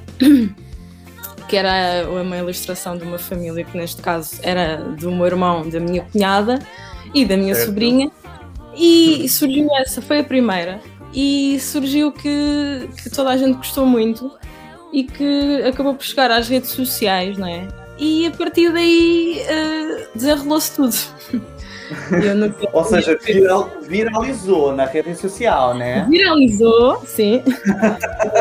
que 1.49 1.57
era 1.57 2.09
uma 2.09 2.37
ilustração 2.37 2.97
de 2.97 3.05
uma 3.05 3.19
família 3.19 3.65
que 3.65 3.77
neste 3.77 4.03
caso 4.03 4.39
era 4.43 4.77
do 4.77 5.11
meu 5.11 5.27
irmão, 5.27 5.69
da 5.69 5.81
minha 5.81 6.03
cunhada 6.03 6.59
e 7.15 7.25
da 7.25 7.37
minha 7.37 7.55
Certo. 7.55 7.69
sobrinha 7.69 8.11
e 8.77 9.29
surgiu 9.29 9.69
essa, 9.77 10.03
foi 10.03 10.21
a 10.21 10.25
primeira 10.25 10.81
e 11.13 11.59
surgiu 11.59 12.13
que, 12.13 12.89
que 13.03 13.11
toda 13.11 13.31
a 13.31 13.37
gente 13.37 13.57
gostou 13.57 13.87
muito 13.87 14.31
e 14.93 15.05
que 15.05 15.63
acabou 15.67 15.95
por 15.95 16.05
chegar 16.05 16.31
às 16.31 16.49
redes 16.49 16.71
sociais, 16.71 17.37
não 17.39 17.49
é? 17.49 17.67
E 17.99 18.27
a 18.27 18.31
partir 18.31 18.73
daí 18.73 19.41
eh, 19.49 20.07
desenrolou-se 20.15 20.73
tudo. 20.77 20.95
Eu 22.23 22.35
nunca- 22.37 22.69
Ou 22.73 22.85
seja, 22.85 23.19
viral- 23.25 23.71
viralizou 23.83 24.75
na 24.75 24.85
rede 24.85 25.15
social, 25.17 25.75
né? 25.75 26.07
Viralizou, 26.09 27.03
sim. 27.07 27.43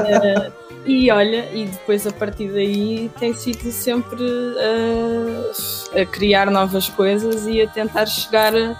Eh, 0.05 0.51
e 0.85 1.11
olha, 1.11 1.49
e 1.53 1.65
depois 1.65 2.05
a 2.07 2.11
partir 2.11 2.49
daí 2.49 3.09
tem 3.19 3.33
sido 3.33 3.71
sempre 3.71 4.23
eh, 4.23 6.01
a 6.01 6.05
criar 6.05 6.49
novas 6.51 6.87
coisas 6.89 7.45
e 7.47 7.61
a 7.61 7.67
tentar 7.67 8.05
chegar 8.05 8.55
a- 8.55 8.79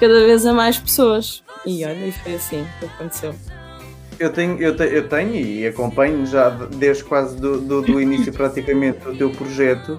cada 0.00 0.24
vez 0.26 0.44
a 0.46 0.52
mais 0.52 0.78
pessoas. 0.78 1.42
E 1.66 1.84
olha, 1.84 2.06
e 2.06 2.12
foi 2.12 2.34
assim 2.34 2.66
que 2.78 2.86
aconteceu. 2.86 3.34
Eu 4.18 4.32
tenho, 4.32 4.60
eu, 4.60 4.76
te- 4.76 4.82
eu 4.92 5.08
tenho 5.08 5.34
e 5.36 5.66
acompanho 5.66 6.26
já 6.26 6.48
desde 6.50 7.04
quase 7.04 7.36
do, 7.40 7.60
do, 7.60 7.82
do 7.82 8.00
início 8.00 8.32
praticamente 8.32 8.98
do 9.00 9.14
teu 9.16 9.30
projeto 9.30 9.96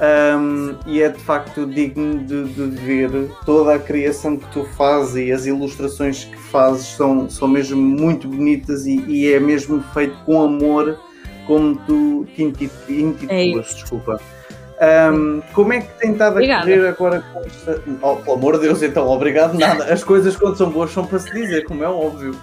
um, 0.00 0.74
e 0.86 1.02
é 1.02 1.08
de 1.10 1.18
facto 1.18 1.66
digno 1.66 2.18
de, 2.20 2.44
de 2.44 2.62
ver 2.62 3.10
toda 3.44 3.74
a 3.74 3.78
criação 3.78 4.36
que 4.36 4.46
tu 4.50 4.64
fazes 4.76 5.28
e 5.28 5.32
as 5.32 5.46
ilustrações 5.46 6.24
que 6.24 6.36
fazes 6.36 6.86
são, 6.86 7.28
são 7.28 7.46
mesmo 7.46 7.80
muito 7.80 8.26
bonitas 8.26 8.86
e, 8.86 8.98
e 9.06 9.32
é 9.32 9.38
mesmo 9.38 9.82
feito 9.92 10.16
com 10.24 10.42
amor 10.42 10.98
como 11.46 11.76
tu 11.86 12.26
te 12.34 12.44
inti- 12.44 12.70
intitulas, 12.88 13.74
desculpa. 13.74 14.20
Um, 15.12 15.42
como 15.52 15.74
é 15.74 15.80
que 15.80 15.98
tem 15.98 16.12
estado 16.12 16.38
a 16.38 16.60
correr 16.60 16.88
agora 16.88 17.22
com 17.32 17.40
esta... 17.40 17.82
Oh, 18.00 18.16
pelo 18.16 18.36
amor 18.36 18.54
de 18.54 18.62
Deus, 18.62 18.82
então, 18.82 19.06
obrigado 19.08 19.58
nada. 19.58 19.84
As 19.92 20.02
coisas 20.02 20.34
quando 20.34 20.56
são 20.56 20.70
boas 20.70 20.90
são 20.90 21.04
para 21.04 21.18
se 21.18 21.30
dizer, 21.30 21.64
como 21.64 21.84
é 21.84 21.88
óbvio. 21.88 22.34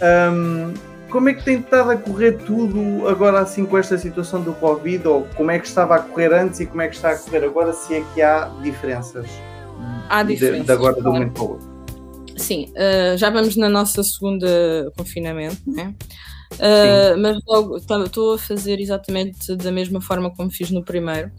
Um, 0.00 0.72
como 1.12 1.28
é 1.28 1.34
que 1.34 1.44
tem 1.44 1.58
estado 1.60 1.90
a 1.90 1.96
correr 1.96 2.32
tudo 2.38 3.06
agora 3.06 3.40
assim 3.40 3.66
com 3.66 3.76
esta 3.76 3.98
situação 3.98 4.42
do 4.42 4.52
Covid? 4.54 5.06
Ou 5.06 5.26
como 5.36 5.50
é 5.50 5.58
que 5.58 5.66
estava 5.66 5.96
a 5.96 5.98
correr 6.00 6.32
antes 6.32 6.58
e 6.60 6.66
como 6.66 6.80
é 6.80 6.88
que 6.88 6.96
está 6.96 7.10
a 7.10 7.18
correr 7.18 7.44
agora? 7.44 7.72
Se 7.72 7.94
é 7.94 8.04
que 8.14 8.22
há 8.22 8.50
diferenças, 8.62 9.26
Há 10.08 10.22
de- 10.22 10.34
diferenças, 10.34 10.66
de, 10.66 10.72
agora 10.72 10.94
do 10.94 11.02
claro. 11.02 11.14
momento 11.18 11.32
para 11.34 11.42
o 11.42 11.50
outro? 11.50 11.72
Sim, 12.36 12.72
eh, 12.74 13.14
já 13.18 13.28
vamos 13.30 13.56
na 13.56 13.68
nossa 13.68 14.02
segunda 14.02 14.90
confinamento, 14.96 15.58
né? 15.66 15.94
Eh, 16.58 17.14
mas 17.16 17.38
logo 17.46 17.76
estou 17.76 18.34
a 18.34 18.38
fazer 18.38 18.80
exatamente 18.80 19.54
da 19.56 19.70
mesma 19.70 20.00
forma 20.00 20.30
como 20.34 20.50
fiz 20.50 20.70
no 20.70 20.82
primeiro. 20.84 21.30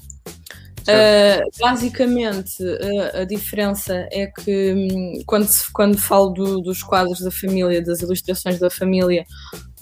Eh, 0.87 1.41
basicamente, 1.59 2.57
eh, 2.61 3.21
a 3.21 3.25
diferença 3.25 4.07
é 4.11 4.27
que 4.27 4.73
hum, 4.73 5.23
quando, 5.25 5.45
se- 5.47 5.71
quando 5.71 5.97
falo 5.97 6.29
do- 6.31 6.61
dos 6.61 6.83
quadros 6.83 7.19
da 7.21 7.31
família, 7.31 7.81
das 7.81 8.01
ilustrações 8.01 8.59
da 8.59 8.69
família, 8.69 9.25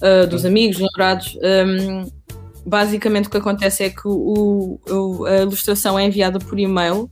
eh, 0.01 0.25
dos 0.27 0.45
amigos, 0.45 0.77
dos 0.77 0.87
namorados, 0.95 1.37
hum, 1.41 2.05
basicamente 2.65 3.27
o 3.27 3.31
que 3.31 3.37
acontece 3.37 3.83
é 3.83 3.89
que 3.89 4.05
o, 4.07 4.79
o- 4.89 5.25
a 5.25 5.37
ilustração 5.37 5.97
é 5.97 6.05
enviada 6.05 6.37
por 6.39 6.59
e-mail 6.59 7.09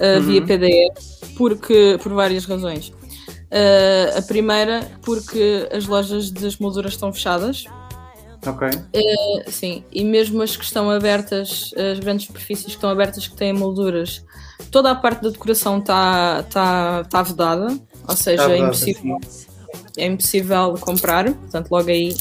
eh, 0.00 0.20
via 0.20 0.40
Uhum. 0.40 0.46
PDF 0.46 1.34
porque, 1.36 1.98
por 2.02 2.12
várias 2.14 2.44
razões. 2.44 2.92
A 4.16 4.22
primeira, 4.22 4.86
porque 5.02 5.68
as 5.72 5.86
lojas 5.86 6.30
das 6.30 6.56
molduras 6.58 6.92
estão 6.92 7.12
fechadas, 7.12 7.64
Ok. 8.46 8.68
Sim, 9.48 9.84
e 9.92 10.04
mesmo 10.04 10.40
as 10.42 10.56
que 10.56 10.64
estão 10.64 10.90
abertas, 10.90 11.72
as 11.92 11.98
grandes 11.98 12.26
superfícies 12.26 12.66
que 12.66 12.70
estão 12.72 12.90
abertas 12.90 13.26
que 13.26 13.36
têm 13.36 13.52
molduras, 13.52 14.24
toda 14.70 14.90
a 14.90 14.94
parte 14.94 15.22
da 15.22 15.30
decoração 15.30 15.78
está 15.78 16.42
tá, 16.44 17.04
tá 17.04 17.22
vedada, 17.22 17.78
ou 18.08 18.16
seja, 18.16 18.42
Está 18.42 18.44
é, 18.44 18.48
vedada, 18.48 18.68
impossível, 18.68 19.18
é 19.96 20.06
impossível 20.06 20.74
comprar, 20.80 21.24
portanto, 21.32 21.70
logo 21.70 21.90
aí 21.90 22.16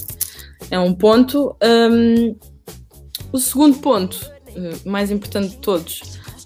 é 0.71 0.79
um 0.79 0.93
ponto. 0.93 1.55
Hum, 1.63 2.35
o 3.31 3.39
segundo 3.39 3.77
ponto, 3.79 4.31
eh, 4.55 4.75
mais 4.85 5.11
importante 5.11 5.49
de 5.49 5.57
todos, 5.57 6.01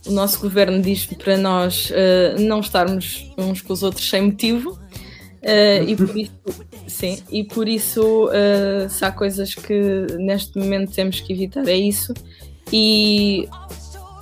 o 0.05 0.11
nosso 0.11 0.39
governo 0.39 0.81
diz 0.81 1.05
para 1.05 1.37
nós 1.37 1.91
eh, 1.93 2.35
não 2.39 2.59
estarmos 2.59 3.31
uns 3.37 3.61
com 3.61 3.73
os 3.73 3.83
outros 3.83 4.09
sem 4.09 4.23
motivo. 4.23 4.79
Eh, 5.41 5.83
e 5.83 5.95
por 5.95 6.09
isso, 6.17 6.31
sim, 6.87 7.19
e 7.31 7.43
por 7.43 7.67
isso 7.67 8.29
eh, 8.33 8.87
se 8.89 9.03
há 9.05 9.11
coisas 9.11 9.53
que 9.55 10.07
neste 10.19 10.57
momento 10.57 10.91
temos 10.93 11.19
que 11.19 11.33
evitar 11.33 11.67
é 11.67 11.75
isso. 11.77 12.13
E 12.71 13.47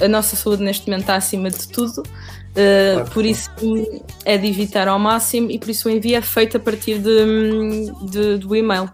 a 0.02 0.08
nossa 0.08 0.36
saúde 0.36 0.64
neste 0.64 0.88
momento 0.88 1.02
está 1.02 1.16
acima 1.16 1.50
de 1.50 1.68
tudo. 1.68 2.04
Eh, 2.56 2.94
Claro. 2.96 3.12
por 3.12 3.26
isso 3.26 3.50
é 4.26 4.36
de 4.38 4.48
evitar 4.48 4.88
ao 4.88 4.98
máximo 4.98 5.52
e 5.52 5.60
por 5.60 5.70
isso 5.70 5.88
o 5.88 5.92
envio 5.92 6.16
é 6.18 6.22
feito 6.22 6.58
a 6.58 6.60
partir 6.60 6.98
de, 6.98 7.92
de- 8.10 8.38
do 8.40 8.56
e-mail. 8.56 8.90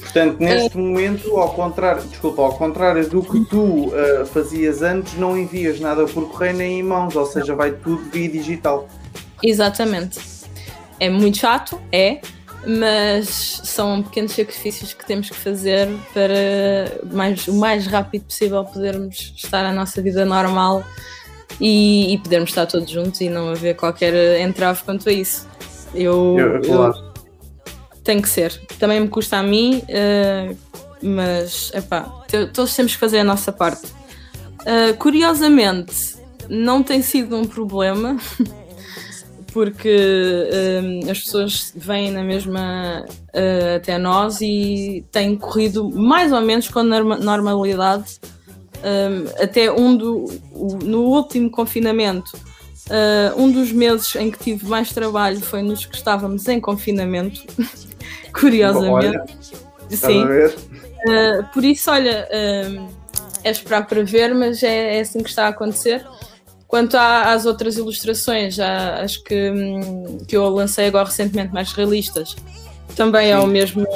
Portanto, 0.00 0.38
neste 0.40 0.76
momento, 0.78 1.36
ao 1.36 1.52
contrário, 1.52 2.02
desculpa, 2.04 2.40
ao 2.42 2.54
contrário 2.56 3.06
do 3.08 3.20
que 3.22 3.44
tu 3.46 3.92
ah, 3.94 4.24
fazias 4.24 4.80
antes, 4.80 5.14
não 5.18 5.36
envias 5.36 5.78
nada 5.80 6.06
por 6.06 6.30
correio 6.30 6.56
nem 6.56 6.78
em 6.78 6.82
mãos, 6.82 7.14
ou 7.16 7.26
seja, 7.26 7.54
vai 7.54 7.72
tudo 7.72 8.02
via 8.10 8.28
digital. 8.28 8.88
Exatamente. 9.42 10.18
É 11.00 11.10
muito 11.10 11.38
chato, 11.38 11.80
é, 11.92 12.20
mas 12.66 13.60
são 13.64 14.02
pequenos 14.02 14.32
sacrifícios 14.32 14.92
que 14.94 15.04
temos 15.06 15.28
que 15.28 15.36
fazer 15.36 15.88
para 16.12 17.14
mais, 17.14 17.46
o 17.48 17.54
mais 17.54 17.86
rápido 17.86 18.24
possível 18.24 18.64
podermos 18.64 19.34
estar 19.36 19.64
a 19.66 19.72
nossa 19.72 20.00
vida 20.00 20.24
normal 20.24 20.82
e, 21.60 22.14
e 22.14 22.18
podermos 22.18 22.50
estar 22.50 22.66
todos 22.66 22.88
juntos 22.90 23.20
e 23.20 23.28
não 23.28 23.50
haver 23.50 23.76
qualquer 23.76 24.40
entrave 24.40 24.82
quanto 24.84 25.08
a 25.08 25.12
isso. 25.12 25.46
Eu, 25.94 26.36
Eu- 26.38 26.62
eu- 26.62 27.14
tem 28.02 28.20
que 28.20 28.28
ser. 28.28 28.60
Também 28.78 29.00
me 29.00 29.08
custa 29.08 29.38
a 29.38 29.42
mim, 29.42 29.82
eh, 29.88 30.54
mas 31.02 31.70
epá, 31.74 32.02
todos 32.52 32.74
temos 32.74 32.92
que 32.94 32.98
fazer 32.98 33.18
a 33.20 33.24
nossa 33.24 33.50
parte. 33.52 33.82
Eh, 34.66 34.92
curiosamente, 34.94 36.16
não 36.48 36.82
tem 36.82 37.00
sido 37.02 37.36
um 37.36 37.44
problema, 37.46 38.16
porque 39.54 39.88
eh, 39.88 41.10
as 41.10 41.20
pessoas 41.20 41.72
vêm 41.76 42.10
na 42.10 42.24
mesma 42.24 43.06
eh, 43.32 43.76
até 43.76 43.96
nós 43.96 44.40
e 44.40 45.04
têm 45.12 45.36
corrido 45.36 45.88
mais 45.90 46.32
ou 46.32 46.40
menos 46.40 46.68
com 46.68 46.82
norma- 46.82 47.16
normalidade. 47.18 48.18
Eh, 48.82 49.42
até 49.44 49.70
um 49.70 49.96
do, 49.96 50.24
o- 50.52 50.78
no 50.82 51.02
último 51.04 51.48
confinamento, 51.50 52.36
eh, 52.90 53.32
um 53.36 53.50
dos 53.50 53.70
meses 53.70 54.14
em 54.16 54.28
que 54.28 54.38
tive 54.40 54.66
mais 54.66 54.92
trabalho 54.92 55.40
foi 55.40 55.62
nos 55.62 55.86
que 55.86 55.94
estávamos 55.96 56.48
em 56.48 56.60
confinamento, 56.60 57.40
curiosamente. 58.34 59.16
Olha, 59.16 59.24
Sim. 59.90 60.24
Uh, 61.06 61.44
por 61.52 61.62
isso, 61.64 61.90
olha, 61.90 62.26
um, 62.70 62.88
é 63.44 63.50
esperar 63.50 63.86
para 63.86 64.02
ver, 64.02 64.34
mas 64.34 64.62
é, 64.62 64.96
é 64.96 65.00
assim 65.00 65.22
que 65.22 65.28
está 65.28 65.44
a 65.46 65.48
acontecer. 65.50 66.04
Quanto 66.66 66.96
às 66.96 67.46
outras 67.46 67.76
ilustrações, 67.76 68.54
já, 68.54 68.96
as 69.00 69.16
que, 69.16 69.50
hum, 69.50 70.18
que 70.26 70.36
eu 70.36 70.48
lancei 70.48 70.86
agora 70.86 71.04
recentemente, 71.06 71.52
mais 71.52 71.72
realistas, 71.72 72.34
também 72.96 73.30
é 73.30 73.38
o 73.38 73.46
mesmo, 73.46 73.86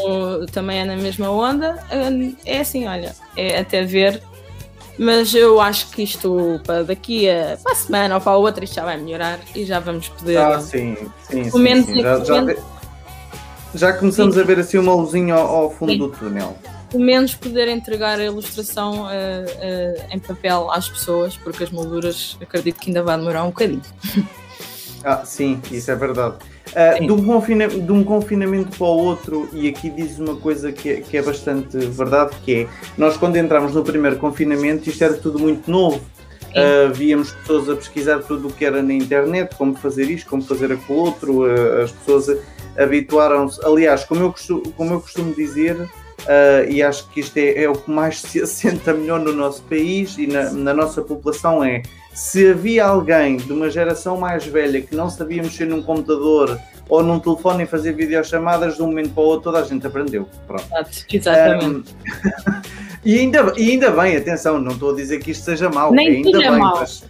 também 0.52 0.80
é 0.80 0.84
na 0.84 0.96
mesma 0.96 1.30
onda. 1.30 1.76
Hum, 1.92 2.36
É 2.44 2.60
assim, 2.60 2.86
olha, 2.86 3.14
é 3.36 3.58
até 3.60 3.82
ver. 3.82 4.22
Mas 4.98 5.32
eu 5.32 5.60
acho 5.60 5.90
que 5.90 6.02
isto 6.02 6.60
para 6.66 6.82
daqui 6.82 7.30
a, 7.30 7.56
para 7.62 7.72
a 7.72 7.74
semana 7.76 8.14
ou 8.16 8.20
para 8.20 8.32
a 8.32 8.36
outra 8.36 8.64
isto 8.64 8.74
já 8.74 8.84
vai 8.84 8.96
melhorar 8.96 9.38
e 9.54 9.64
já 9.64 9.78
vamos 9.78 10.08
poder. 10.08 10.38
Ah, 10.38 10.60
sim, 10.60 10.96
sim, 11.30 11.44
sim, 11.50 11.82
sim. 11.84 12.02
Já, 12.02 12.24
já, 12.24 12.44
já 13.74 13.92
começamos 13.92 14.34
Sim. 14.34 14.40
a 14.40 14.44
ver 14.44 14.58
assim 14.58 14.76
uma 14.78 14.92
luzinha 14.94 15.34
ao, 15.34 15.46
ao 15.46 15.70
fundo 15.70 15.92
Sim. 15.92 15.98
do 15.98 16.08
túnel. 16.08 16.56
Pelo 16.90 17.04
menos 17.04 17.34
poder 17.34 17.68
entregar 17.68 18.18
a 18.18 18.24
ilustração 18.24 19.02
uh, 19.02 19.06
uh, 19.06 20.06
em 20.10 20.18
papel 20.18 20.70
às 20.70 20.88
pessoas, 20.88 21.36
porque 21.36 21.64
as 21.64 21.70
molduras 21.70 22.36
acredito 22.40 22.80
que 22.80 22.90
ainda 22.90 23.02
vai 23.02 23.16
demorar 23.18 23.44
um 23.44 23.48
bocadinho. 23.48 23.82
Ah, 25.04 25.24
sim, 25.24 25.60
isso 25.70 25.90
é 25.90 25.94
verdade. 25.94 26.36
Uh, 26.68 27.06
de, 27.06 27.12
um 27.12 27.24
confinamento, 27.24 27.80
de, 27.80 27.92
um 27.92 28.04
confinamento, 28.04 28.76
para 28.76 28.86
o 28.86 28.96
outro, 28.96 29.48
e 29.52 29.68
aqui 29.68 29.88
diz 29.88 30.18
uma 30.18 30.36
coisa 30.36 30.70
que 30.72 30.90
é, 30.90 31.00
que 31.00 31.16
é 31.16 31.22
bastante 31.22 31.78
verdade, 31.78 32.36
que 32.44 32.62
é, 32.62 32.68
nós 32.96 33.16
quando 33.16 33.36
entramos 33.36 33.74
no 33.74 33.82
primeiro 33.82 34.16
confinamento, 34.16 34.88
isto 34.88 35.02
era 35.02 35.14
tudo 35.14 35.38
muito 35.38 35.70
novo. 35.70 36.00
Uh, 36.48 36.92
víamos 36.92 37.30
pessoas 37.30 37.68
a 37.68 37.76
pesquisar 37.76 38.20
tudo 38.20 38.48
o 38.48 38.52
que 38.52 38.64
era 38.64 38.82
na 38.82 38.92
internet, 38.92 39.54
como 39.54 39.74
fazer 39.76 40.10
isto, 40.10 40.28
como 40.28 40.42
fazer 40.42 40.72
aquilo 40.72 40.98
outro, 40.98 41.46
uh, 41.46 41.82
as 41.82 41.92
pessoas 41.92 42.38
habituaram-se. 42.76 43.64
Aliás, 43.64 44.04
como 44.04 44.22
eu 44.22 44.32
costumo, 44.32 44.72
como 44.72 44.94
eu 44.94 45.00
costumo 45.00 45.34
dizer, 45.34 45.88
uh, 46.20 46.70
e 46.70 46.82
acho 46.82 47.08
que 47.10 47.20
isto 47.20 47.36
é, 47.36 47.62
é, 47.62 47.68
o 47.68 47.74
que 47.74 47.90
mais 47.90 48.20
se 48.20 48.40
assenta 48.42 48.92
melhor 48.92 49.20
no 49.20 49.32
nosso 49.32 49.62
país 49.62 50.16
e 50.18 50.26
na, 50.26 50.50
na, 50.50 50.74
nossa 50.74 51.02
população, 51.02 51.62
é 51.62 51.82
se 52.14 52.50
havia 52.50 52.84
alguém 52.84 53.36
de 53.36 53.52
uma 53.52 53.70
geração 53.70 54.16
mais 54.16 54.46
velha 54.46 54.80
que 54.80 54.94
não 54.94 55.08
sabia 55.08 55.42
mexer 55.42 55.66
num 55.66 55.82
computador 55.82 56.58
ou 56.88 57.02
num 57.02 57.20
telefone 57.20 57.64
e 57.64 57.66
fazer 57.66 57.92
videochamadas 57.92 58.76
de 58.76 58.82
um 58.82 58.86
momento 58.86 59.10
para 59.10 59.22
o 59.22 59.26
outro, 59.26 59.52
toda 59.52 59.58
a 59.58 59.66
gente 59.66 59.86
aprendeu. 59.86 60.26
Pronto. 60.46 60.64
Exatamente. 61.12 61.94
Um, 61.94 62.62
e, 63.04 63.18
ainda, 63.18 63.52
e 63.56 63.70
ainda 63.70 63.90
bem, 63.90 64.16
atenção, 64.16 64.58
não 64.58 64.72
estou 64.72 64.92
a 64.92 64.96
dizer 64.96 65.18
que 65.20 65.32
isto 65.32 65.44
seja 65.44 65.68
mau. 65.68 65.92
Nem 65.92 66.08
ainda 66.08 66.30
tudo 66.30 66.38
bem, 66.38 66.46
é 66.46 66.50
mau. 66.50 66.78
Mas, 66.78 67.04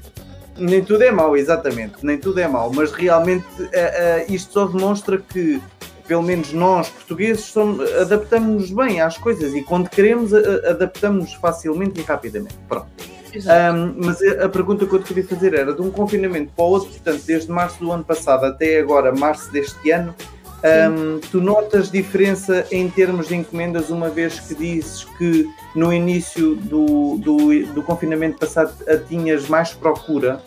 nem 0.58 0.84
tudo 0.84 1.02
é 1.02 1.10
mau, 1.10 1.36
exatamente, 1.36 1.94
nem 2.02 2.18
tudo 2.18 2.40
é 2.40 2.48
mau, 2.48 2.72
mas 2.72 2.90
realmente 2.92 3.46
uh, 3.60 3.64
uh, 3.64 4.32
isto 4.32 4.52
só 4.52 4.66
demonstra 4.66 5.18
que, 5.18 5.60
pelo 6.08 6.22
menos 6.22 6.52
nós, 6.52 6.88
portugueses, 6.88 7.54
adaptamos-nos 8.00 8.70
bem 8.70 9.00
às 9.00 9.18
coisas 9.18 9.54
e 9.54 9.62
quando 9.62 9.88
queremos, 9.90 10.32
adaptamos-nos 10.32 11.34
facilmente 11.34 12.00
e 12.00 12.02
rapidamente. 12.02 12.56
Pronto. 12.66 12.88
Um, 13.36 14.06
mas 14.06 14.22
a 14.22 14.48
pergunta 14.48 14.86
que 14.86 14.92
eu 14.94 14.98
te 15.00 15.08
queria 15.08 15.24
fazer 15.24 15.52
era 15.52 15.74
de 15.74 15.82
um 15.82 15.90
confinamento 15.90 16.50
para 16.56 16.64
o 16.64 16.68
outro, 16.68 16.88
portanto, 16.88 17.22
desde 17.26 17.52
março 17.52 17.78
do 17.78 17.92
ano 17.92 18.02
passado 18.02 18.46
até 18.46 18.80
agora, 18.80 19.14
março 19.14 19.52
deste 19.52 19.90
ano, 19.90 20.14
um, 20.58 21.20
tu 21.30 21.40
notas 21.40 21.90
diferença 21.90 22.66
em 22.72 22.88
termos 22.88 23.28
de 23.28 23.36
encomendas, 23.36 23.90
uma 23.90 24.08
vez 24.08 24.40
que 24.40 24.54
dizes 24.54 25.04
que 25.04 25.48
no 25.74 25.92
início 25.92 26.56
do, 26.56 27.16
do, 27.18 27.66
do 27.74 27.82
confinamento 27.82 28.38
passado 28.38 28.74
tinhas 29.08 29.48
mais 29.48 29.72
procura? 29.72 30.42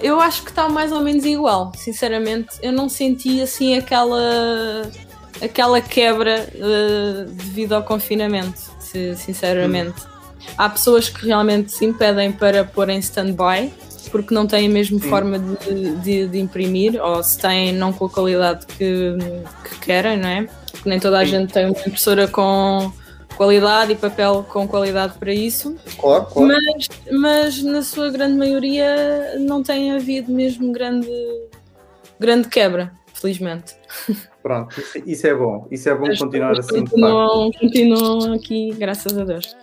Eu 0.00 0.20
acho 0.20 0.42
que 0.42 0.50
está 0.50 0.68
mais 0.68 0.92
ou 0.92 1.00
menos 1.00 1.24
igual, 1.24 1.72
sinceramente. 1.74 2.48
Eu 2.62 2.72
não 2.72 2.88
senti 2.88 3.40
assim 3.40 3.76
aquela, 3.76 4.82
aquela 5.42 5.80
quebra 5.80 6.48
uh, 6.54 7.30
devido 7.30 7.74
ao 7.74 7.82
confinamento, 7.82 8.60
sinceramente. 9.16 10.00
Hum. 10.02 10.16
Há 10.56 10.68
pessoas 10.68 11.08
que 11.08 11.26
realmente 11.26 11.72
se 11.72 11.84
impedem 11.84 12.30
para 12.32 12.64
pôr 12.64 12.88
em 12.88 12.98
stand-by 12.98 13.72
porque 14.10 14.34
não 14.34 14.46
têm 14.46 14.66
a 14.66 14.70
mesma 14.70 14.98
Sim. 14.98 15.08
forma 15.08 15.38
de, 15.38 15.96
de, 15.96 16.28
de, 16.28 16.38
imprimir, 16.38 17.00
ou 17.02 17.22
se 17.22 17.38
têm 17.38 17.72
não 17.72 17.92
com 17.92 18.06
a 18.06 18.10
qualidade 18.10 18.66
que, 18.66 19.16
que 19.64 19.78
querem, 19.80 20.16
não 20.16 20.28
é? 20.28 20.48
Porque 20.70 20.88
nem 20.88 21.00
toda 21.00 21.18
a 21.18 21.24
Sim. 21.24 21.32
gente 21.32 21.52
tem 21.52 21.66
uma 21.66 21.78
impressora 21.78 22.28
com 22.28 22.92
qualidade 23.36 23.92
e 23.92 23.96
papel 23.96 24.44
com 24.48 24.66
qualidade 24.66 25.18
para 25.18 25.32
isso. 25.32 25.76
Claro, 25.98 26.26
claro. 26.26 26.48
Mas, 26.48 26.88
mas 27.12 27.62
na 27.62 27.82
sua 27.82 28.10
grande 28.10 28.36
maioria 28.36 29.38
não 29.38 29.62
tem 29.62 29.92
havido 29.92 30.32
mesmo 30.32 30.72
grande, 30.72 31.08
grande 32.18 32.48
quebra, 32.48 32.92
felizmente. 33.14 33.76
Pronto, 34.42 34.76
isso 35.04 35.26
é 35.26 35.34
bom, 35.34 35.66
isso 35.70 35.88
é 35.88 35.94
bom 35.94 36.08
As 36.08 36.18
continuar 36.18 36.58
assim. 36.58 36.84
Continuam, 36.84 37.50
continuam 37.50 38.32
aqui, 38.32 38.72
graças 38.78 39.18
a 39.18 39.24
Deus. 39.24 39.56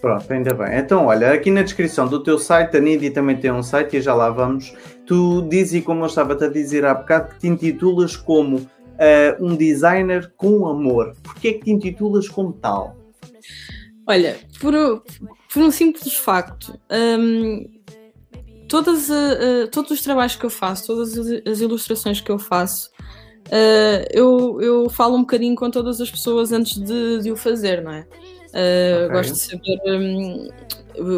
Pronto, 0.00 0.32
ainda 0.32 0.54
bem. 0.54 0.78
Então, 0.78 1.06
olha, 1.06 1.32
aqui 1.32 1.50
na 1.50 1.62
descrição 1.62 2.06
do 2.06 2.22
teu 2.22 2.38
site, 2.38 2.76
a 2.76 2.80
Nidi 2.80 3.10
também 3.10 3.36
tem 3.36 3.50
um 3.50 3.62
site 3.62 3.96
e 3.96 4.00
já 4.00 4.14
lá 4.14 4.30
vamos. 4.30 4.72
Tu 5.04 5.42
dizes, 5.42 5.84
como 5.84 6.04
eu 6.04 6.06
estava-te 6.06 6.44
a 6.44 6.48
dizer 6.48 6.84
há 6.84 6.94
bocado, 6.94 7.34
que 7.34 7.40
te 7.40 7.48
intitulas 7.48 8.16
como 8.16 8.66
uh, 8.98 9.44
um 9.44 9.56
designer 9.56 10.32
com 10.36 10.66
amor. 10.66 11.14
Porquê 11.22 11.48
é 11.48 11.52
que 11.54 11.64
te 11.64 11.70
intitulas 11.70 12.28
como 12.28 12.52
tal? 12.52 12.96
Olha, 14.06 14.38
por, 14.60 14.72
por 15.52 15.62
um 15.62 15.70
simples 15.70 16.14
facto. 16.14 16.78
Um, 16.90 17.68
todas, 18.68 19.08
uh, 19.08 19.68
todos 19.70 19.90
os 19.90 20.02
trabalhos 20.02 20.36
que 20.36 20.44
eu 20.44 20.50
faço, 20.50 20.86
todas 20.86 21.16
as 21.46 21.60
ilustrações 21.60 22.20
que 22.20 22.30
eu 22.30 22.38
faço, 22.38 22.90
uh, 23.46 24.06
eu, 24.10 24.60
eu 24.60 24.90
falo 24.90 25.16
um 25.16 25.20
bocadinho 25.20 25.54
com 25.54 25.70
todas 25.70 26.00
as 26.00 26.10
pessoas 26.10 26.52
antes 26.52 26.78
de, 26.78 27.22
de 27.22 27.30
o 27.30 27.36
fazer, 27.36 27.82
não 27.82 27.92
é? 27.92 28.06
Uh, 28.48 29.04
okay. 29.04 29.08
Gosto 29.08 29.32
de 29.34 29.38
saber 29.38 29.78
um, 29.86 30.48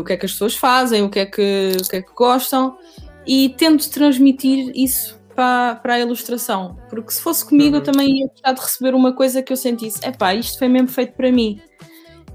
o 0.00 0.04
que 0.04 0.12
é 0.12 0.16
que 0.16 0.26
as 0.26 0.32
pessoas 0.32 0.56
fazem, 0.56 1.02
o 1.02 1.08
que 1.08 1.20
é 1.20 1.26
que, 1.26 1.76
o 1.80 1.88
que, 1.88 1.96
é 1.96 2.02
que 2.02 2.12
gostam 2.12 2.76
e 3.24 3.50
tento 3.50 3.88
transmitir 3.88 4.72
isso 4.74 5.19
para, 5.40 5.76
para 5.76 5.94
a 5.94 6.00
ilustração. 6.00 6.76
Porque 6.90 7.12
se 7.12 7.22
fosse 7.22 7.42
comigo, 7.48 7.70
uhum. 7.70 7.76
eu 7.76 7.82
também 7.82 8.18
ia 8.18 8.28
gostar 8.28 8.52
de 8.52 8.60
receber 8.60 8.94
uma 8.94 9.14
coisa 9.14 9.42
que 9.42 9.50
eu 9.50 9.56
sentisse: 9.56 9.98
é 10.02 10.12
pá, 10.12 10.34
isto 10.34 10.58
foi 10.58 10.68
mesmo 10.68 10.88
feito 10.88 11.14
para 11.14 11.32
mim. 11.32 11.58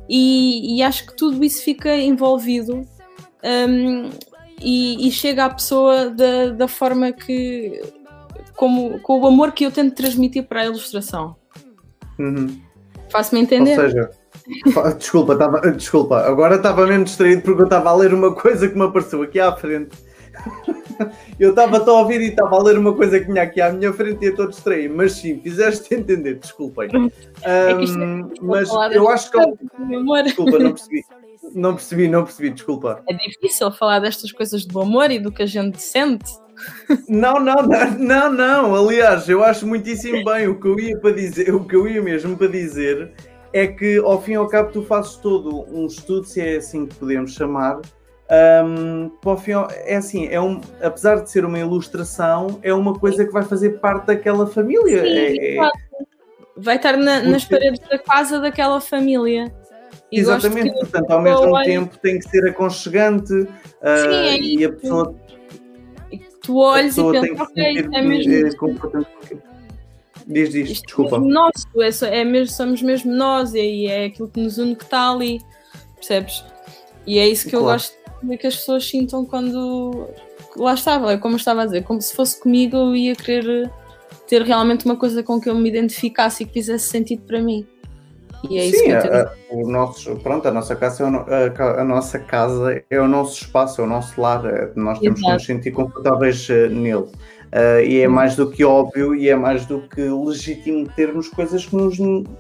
E, 0.09 0.77
e 0.77 0.81
acho 0.81 1.05
que 1.05 1.15
tudo 1.15 1.43
isso 1.43 1.63
fica 1.63 1.95
envolvido 1.95 2.81
um, 3.43 4.09
e, 4.59 5.07
e, 5.07 5.11
chega 5.11 5.45
à 5.45 5.49
pessoa 5.49 6.09
da, 6.09 6.49
da 6.49 6.67
forma 6.67 7.11
que. 7.11 7.79
Como, 8.55 8.99
com 9.01 9.19
o 9.19 9.27
amor 9.27 9.51
que 9.51 9.65
eu 9.65 9.71
tento 9.71 9.93
transmitir 9.93 10.47
para 10.47 10.61
a 10.61 10.65
ilustração. 10.65 11.35
Uhum. 12.17 12.59
Faço-me 13.09 13.41
entender? 13.41 13.77
Ou 13.77 13.89
seja, 13.89 14.09
Desculpa, 14.97 15.35
tava, 15.35 15.59
desculpa, 15.71 16.19
agora 16.21 16.55
estava 16.55 16.87
mesmo 16.87 17.03
distraído 17.03 17.41
porque 17.41 17.61
eu 17.61 17.65
estava 17.65 17.89
a 17.89 17.95
ler 17.95 18.13
uma 18.13 18.33
coisa 18.33 18.69
que 18.69 18.75
me 18.75 18.85
apareceu 18.85 19.21
aqui 19.21 19.39
à 19.39 19.53
frente. 19.55 19.97
Eu 21.39 21.51
estava 21.51 21.77
a 21.77 21.93
ouvir 21.93 22.21
e 22.21 22.27
estava 22.27 22.55
a 22.55 22.63
ler 22.63 22.77
uma 22.77 22.93
coisa 22.93 23.19
que 23.19 23.25
tinha 23.25 23.43
aqui 23.43 23.62
à 23.62 23.71
minha 23.71 23.91
frente 23.93 24.21
e 24.23 24.25
eu 24.25 24.31
estou 24.31 24.47
distraído, 24.47 24.95
mas 24.95 25.13
sim, 25.13 25.39
fizeste 25.41 25.93
entender, 25.93 26.36
desculpem. 26.36 26.89
Um, 26.95 27.10
é 27.43 27.73
mas 28.41 28.69
eu 28.91 29.10
acho 29.10 29.31
que. 29.31 29.38
Desculpa, 30.23 30.60
não 30.60 30.71
percebi. 30.71 31.03
Não 31.53 31.73
percebi, 31.75 32.08
não 32.08 32.23
percebi, 32.23 32.49
desculpa. 32.49 33.03
É 33.08 33.13
difícil 33.13 33.71
falar 33.71 33.99
destas 33.99 34.31
coisas 34.31 34.65
do 34.65 34.79
amor 34.81 35.12
e 35.12 35.19
do 35.19 35.31
que 35.31 35.43
a 35.43 35.45
gente 35.45 35.81
sente. 35.81 36.31
Não, 37.08 37.39
não, 37.39 37.55
não, 37.55 37.91
não, 37.97 38.34
não. 38.34 38.75
Aliás, 38.75 39.27
eu 39.27 39.43
acho 39.43 39.67
muitíssimo 39.67 40.23
bem 40.23 40.47
o 40.47 40.60
que 40.60 40.67
eu 40.67 40.79
ia 40.79 40.97
para 40.97 41.12
dizer, 41.12 41.53
o 41.53 41.65
que 41.65 41.75
eu 41.75 41.88
ia 41.88 42.01
mesmo 42.01 42.38
para 42.38 42.47
dizer 42.47 43.12
é 43.53 43.67
que 43.67 43.97
ao 43.99 44.21
fim 44.21 44.34
e 44.34 44.36
ao 44.36 44.47
cabo 44.47 44.71
tu 44.71 44.84
fazes 44.84 45.15
todo 45.15 45.65
um 45.73 45.86
estudo, 45.86 46.25
se 46.25 46.41
é 46.41 46.58
assim 46.58 46.86
que 46.86 46.95
podemos 46.95 47.34
chamar. 47.34 47.79
Um, 48.27 49.11
fim, 49.38 49.51
é 49.85 49.95
assim, 49.95 50.27
é 50.27 50.41
um, 50.41 50.59
apesar 50.81 51.21
de 51.21 51.29
ser 51.29 51.45
uma 51.45 51.59
ilustração, 51.59 52.59
é 52.63 52.73
uma 52.73 52.97
coisa 52.97 53.23
que 53.23 53.31
vai 53.31 53.43
fazer 53.43 53.79
parte 53.79 54.07
daquela 54.07 54.47
família. 54.47 55.03
Sim, 55.03 55.09
é, 55.09 55.57
é... 55.57 55.71
Vai 56.57 56.77
estar 56.77 56.97
na, 56.97 57.21
nas 57.21 57.45
paredes 57.45 57.79
da 57.88 57.99
casa 57.99 58.39
daquela 58.39 58.81
família. 58.81 59.53
E 60.11 60.19
Exatamente, 60.19 60.71
que... 60.71 60.79
portanto, 60.79 61.11
ao 61.11 61.21
mesmo 61.21 61.63
tempo 61.63 61.97
tem 61.99 62.17
que 62.17 62.29
ser 62.29 62.47
aconchegante 62.47 63.33
uh, 63.33 63.47
Sim, 63.47 64.15
é 64.15 64.39
e 64.39 64.65
a 64.65 64.71
pessoa. 64.71 65.15
E 66.11 66.19
tu 66.41 66.57
olhas 66.57 66.97
e 66.97 67.03
pensas, 67.11 67.39
ok, 67.39 67.89
é 67.93 68.01
mesmo. 68.01 68.55
Diz, 70.27 70.49
diz, 70.49 70.69
Isto 70.71 70.85
desculpa. 70.88 71.17
É 71.17 71.19
nosso, 71.19 71.67
é, 72.05 72.21
é 72.21 72.23
mesmo, 72.23 72.55
somos 72.55 72.81
mesmo 72.81 73.13
nós 73.13 73.53
e 73.53 73.85
é 73.85 74.05
aquilo 74.05 74.27
que 74.27 74.39
nos 74.39 74.57
une 74.57 74.75
que 74.75 74.83
está 74.83 75.11
ali, 75.11 75.39
percebes? 75.95 76.43
E 77.05 77.19
é 77.19 77.27
isso 77.27 77.43
que 77.45 77.51
claro. 77.51 77.65
eu 77.65 77.71
gosto 77.73 78.04
de 78.23 78.38
que 78.38 78.47
as 78.47 78.56
pessoas 78.56 78.88
sintam 78.88 79.25
quando 79.25 80.08
lá 80.56 80.73
estava, 80.73 81.12
é 81.12 81.17
como 81.17 81.36
eu 81.36 81.38
estava 81.38 81.63
a 81.63 81.65
dizer, 81.65 81.84
como 81.84 82.01
se 82.01 82.15
fosse 82.15 82.39
comigo 82.39 82.75
eu 82.78 82.95
ia 82.95 83.15
querer 83.15 83.69
ter 84.28 84.41
realmente 84.41 84.86
uma 84.86 84.95
coisa 84.95 85.21
com 85.21 85.39
que 85.39 85.49
eu 85.49 85.56
me 85.56 85.69
identificasse 85.69 86.43
e 86.43 86.45
que 86.45 86.54
fizesse 86.54 86.88
sentido 86.89 87.23
para 87.23 87.41
mim. 87.41 87.65
E 88.49 88.58
é 88.60 88.65
isso 88.65 88.80
Sim, 88.80 88.86
que 88.86 88.91
eu 88.91 89.01
tenho. 89.01 89.15
A, 89.15 89.32
o 89.51 89.69
nosso, 89.69 90.15
pronto, 90.17 90.47
a 90.47 90.51
nossa 90.51 90.75
casa 90.75 91.04
é 91.04 91.08
o, 91.08 91.63
a, 91.63 91.82
a, 91.82 91.84
nossa 91.84 92.19
casa 92.19 92.84
é 92.89 92.99
o 92.99 93.08
nosso 93.08 93.41
espaço, 93.41 93.82
é 93.82 93.84
o 93.84 93.88
nosso 93.88 94.19
lar, 94.19 94.45
é, 94.45 94.71
nós 94.75 94.99
temos 94.99 95.19
Exato. 95.19 95.32
que 95.32 95.34
nos 95.34 95.45
sentir 95.45 95.71
confortáveis 95.71 96.47
uh, 96.49 96.69
nele. 96.69 97.06
Uh, 97.56 97.80
e 97.86 98.01
é 98.01 98.08
mais 98.08 98.36
do 98.36 98.49
que 98.49 98.65
óbvio 98.65 99.15
e 99.15 99.30
é 99.30 99.36
mais 99.36 99.65
do 99.65 99.82
que 99.82 100.01
legítimo 100.01 100.88
termos 100.95 101.30
coisas 101.30 101.65
que 101.65 101.75
nos, 101.75 101.97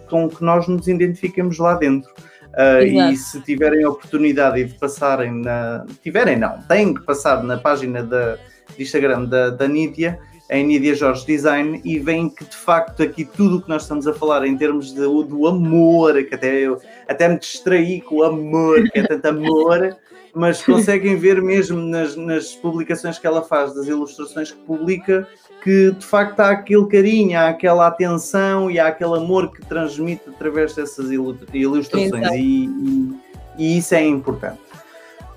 com 0.09 0.27
que 0.27 0.43
nós 0.43 0.67
nos 0.67 0.87
identifiquemos 0.87 1.57
lá 1.57 1.75
dentro. 1.75 2.11
Uh, 2.55 3.11
e 3.11 3.17
se 3.17 3.41
tiverem 3.41 3.83
a 3.83 3.89
oportunidade 3.89 4.63
de 4.63 4.73
passarem 4.75 5.41
na. 5.41 5.85
Tiverem, 6.01 6.37
não, 6.37 6.57
têm 6.61 6.93
que 6.93 7.01
passar 7.01 7.43
na 7.43 7.57
página 7.57 8.01
da, 8.01 8.37
de 8.77 8.81
Instagram 8.81 9.25
da, 9.25 9.49
da 9.49 9.67
Nídia, 9.67 10.17
em 10.49 10.65
Nídia 10.65 10.95
Jorge 10.95 11.25
Design, 11.25 11.81
e 11.83 11.99
veem 11.99 12.29
que 12.29 12.45
de 12.45 12.55
facto 12.55 13.03
aqui 13.03 13.25
tudo 13.25 13.57
o 13.57 13.61
que 13.61 13.67
nós 13.67 13.81
estamos 13.81 14.07
a 14.07 14.13
falar 14.13 14.47
em 14.47 14.55
termos 14.55 14.93
de, 14.93 15.01
do 15.01 15.47
amor, 15.47 16.23
que 16.23 16.33
até 16.33 16.61
eu 16.61 16.79
até 17.09 17.27
me 17.27 17.37
distraí 17.37 17.99
com 17.99 18.17
o 18.17 18.23
amor, 18.23 18.81
que 18.89 18.99
é 18.99 19.03
tanto 19.03 19.25
amor. 19.25 19.97
mas 20.33 20.61
conseguem 20.61 21.17
ver 21.17 21.41
mesmo 21.41 21.77
nas, 21.77 22.15
nas 22.15 22.53
publicações 22.55 23.17
que 23.17 23.27
ela 23.27 23.41
faz, 23.41 23.73
das 23.73 23.87
ilustrações 23.87 24.51
que 24.51 24.59
publica, 24.59 25.27
que 25.65 25.89
de 25.89 26.05
facto 26.05 26.41
há 26.41 26.51
aquele 26.51 26.85
carinho, 26.85 27.39
há 27.39 27.49
aquela 27.49 27.87
atenção 27.87 28.69
e 28.69 28.77
há 28.77 28.85
aquele 28.85 29.17
amor 29.17 29.51
que 29.51 29.65
transmite 29.65 30.29
através 30.29 30.75
dessas 30.75 31.09
ilustrações 31.09 32.33
e, 32.33 32.65
e, 32.67 33.15
e, 33.57 33.77
isso 33.79 33.95
é 33.95 34.05
importante. 34.05 34.59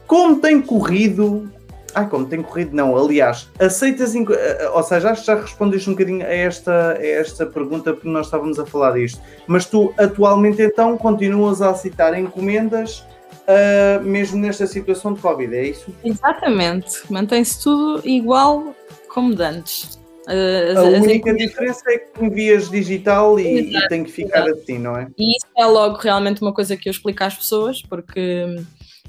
Como 0.06 0.38
tem 0.38 0.60
corrido? 0.60 1.50
Ah, 1.94 2.04
como 2.04 2.26
tem 2.26 2.42
corrido? 2.42 2.76
Não, 2.76 2.94
aliás, 2.94 3.48
aceitas, 3.58 4.14
eh, 4.14 4.18
eh, 4.28 4.68
ou 4.74 4.82
seja, 4.82 5.12
acho 5.12 5.22
que 5.22 5.26
já 5.28 5.40
respondeste 5.40 5.88
um 5.88 5.94
bocadinho 5.94 6.22
a 6.22 6.28
esta, 6.28 6.92
a 6.92 7.06
esta 7.06 7.46
pergunta 7.46 7.94
porque 7.94 8.10
nós 8.10 8.26
estávamos 8.26 8.58
a 8.58 8.66
falar 8.66 8.92
disto, 8.92 9.18
mas 9.46 9.64
tu 9.64 9.94
atualmente 9.96 10.60
então 10.60 10.98
continuas 10.98 11.62
a 11.62 11.70
aceitar 11.70 12.12
encomendas 12.18 13.02
uh, 13.48 14.02
mesmo 14.02 14.38
nesta 14.38 14.66
situação 14.66 15.14
de 15.14 15.22
Covid, 15.22 15.56
é 15.56 15.68
isso? 15.68 15.90
Exatamente, 16.04 17.00
mantém-se 17.10 17.62
tudo 17.62 18.06
igual 18.06 18.74
como 19.08 19.34
de 19.34 19.42
antes. 19.42 19.97
Uh, 20.28 20.78
a 20.78 20.82
única 21.00 21.32
diferença 21.34 21.82
é 21.90 21.98
que 21.98 22.22
envias 22.22 22.68
digital 22.68 23.40
e, 23.40 23.74
e 23.74 23.88
tem 23.88 24.04
que 24.04 24.12
ficar 24.12 24.46
exato. 24.46 24.60
assim, 24.60 24.78
não 24.78 24.94
é? 24.94 25.08
E 25.18 25.36
isso 25.36 25.46
é 25.56 25.64
logo 25.64 25.96
realmente 25.96 26.42
uma 26.42 26.52
coisa 26.52 26.76
que 26.76 26.86
eu 26.86 26.90
explico 26.90 27.24
às 27.24 27.34
pessoas, 27.34 27.80
porque 27.80 28.44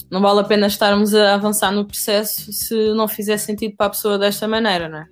não 0.09 0.21
vale 0.21 0.39
a 0.39 0.43
pena 0.45 0.67
estarmos 0.67 1.13
a 1.13 1.33
avançar 1.33 1.71
no 1.73 1.83
processo 1.83 2.53
se 2.53 2.93
não 2.93 3.07
fizer 3.07 3.37
sentido 3.37 3.75
para 3.75 3.87
a 3.87 3.89
pessoa 3.89 4.17
desta 4.17 4.47
maneira, 4.47 4.87
não 4.87 4.99
é? 4.99 5.07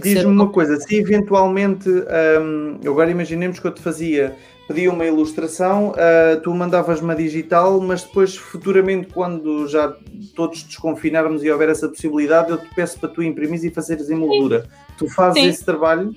Diz-me 0.00 0.24
uma 0.24 0.48
coisa, 0.48 0.80
se 0.80 0.96
eventualmente, 0.96 1.90
um, 1.90 2.80
agora 2.86 3.10
imaginemos 3.10 3.60
que 3.60 3.66
eu 3.66 3.74
te 3.74 3.82
fazia 3.82 4.34
pedia 4.68 4.92
uma 4.92 5.06
ilustração, 5.06 5.92
uh, 5.92 6.40
tu 6.42 6.52
mandavas 6.54 7.00
uma 7.00 7.16
digital, 7.16 7.80
mas 7.80 8.02
depois, 8.02 8.36
futuramente, 8.36 9.08
quando 9.08 9.66
já 9.66 9.96
todos 10.36 10.62
desconfinarmos 10.62 11.42
e 11.42 11.50
houver 11.50 11.70
essa 11.70 11.88
possibilidade, 11.88 12.50
eu 12.50 12.58
te 12.58 12.68
peço 12.74 13.00
para 13.00 13.08
tu 13.08 13.22
imprimires 13.22 13.64
e 13.64 13.70
fazeres 13.70 14.10
em 14.10 14.14
moldura. 14.14 14.68
Tu 14.98 15.08
fazes 15.08 15.42
sim. 15.42 15.48
esse 15.48 15.64
trabalho? 15.64 16.14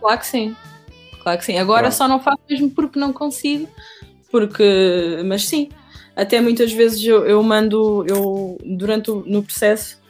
Claro 0.00 0.18
que 0.18 0.26
sim. 0.26 0.56
Claro 1.22 1.38
que 1.38 1.44
sim. 1.44 1.58
Agora 1.58 1.82
Pronto. 1.82 1.94
só 1.94 2.08
não 2.08 2.18
faço 2.18 2.40
mesmo 2.50 2.70
porque 2.72 2.98
não 2.98 3.12
consigo, 3.12 3.68
porque, 4.32 5.22
mas 5.24 5.46
sim. 5.46 5.68
Até 6.16 6.40
muitas 6.40 6.72
vezes 6.72 7.02
eu, 7.04 7.24
eu 7.24 7.40
mando, 7.42 8.04
eu 8.08 8.58
durante 8.64 9.12
o 9.12 9.22
no 9.24 9.44
processo, 9.44 10.01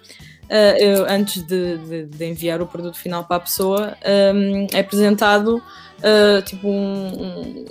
uh, 0.52 0.76
eu, 0.78 1.06
antes 1.08 1.42
de, 1.42 1.78
de, 1.78 2.04
de, 2.04 2.24
enviar 2.26 2.60
o 2.60 2.66
produto 2.66 2.98
final 2.98 3.24
para 3.24 3.36
a 3.36 3.40
pessoa, 3.40 3.96
um, 4.34 4.66
é 4.72 4.80
apresentado 4.80 5.56
uh, 5.56 6.42
tipo 6.44 6.68
um, 6.68 7.64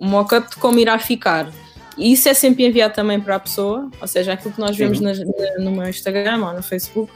um, 0.00 0.06
mock-up 0.06 0.50
de 0.50 0.56
como 0.56 0.78
irá 0.78 0.98
ficar. 0.98 1.50
E 1.96 2.12
isso 2.12 2.28
é 2.28 2.34
sempre 2.34 2.64
enviado 2.64 2.94
também 2.94 3.20
para 3.20 3.36
a 3.36 3.40
pessoa, 3.40 3.90
ou 4.00 4.06
seja, 4.06 4.32
aquilo 4.32 4.54
que 4.54 4.60
nós 4.60 4.76
vemos 4.76 5.00
na, 5.00 5.12
no 5.58 5.70
meu 5.70 5.88
Instagram 5.88 6.46
ou 6.46 6.52
no 6.52 6.62
Facebook 6.62 7.12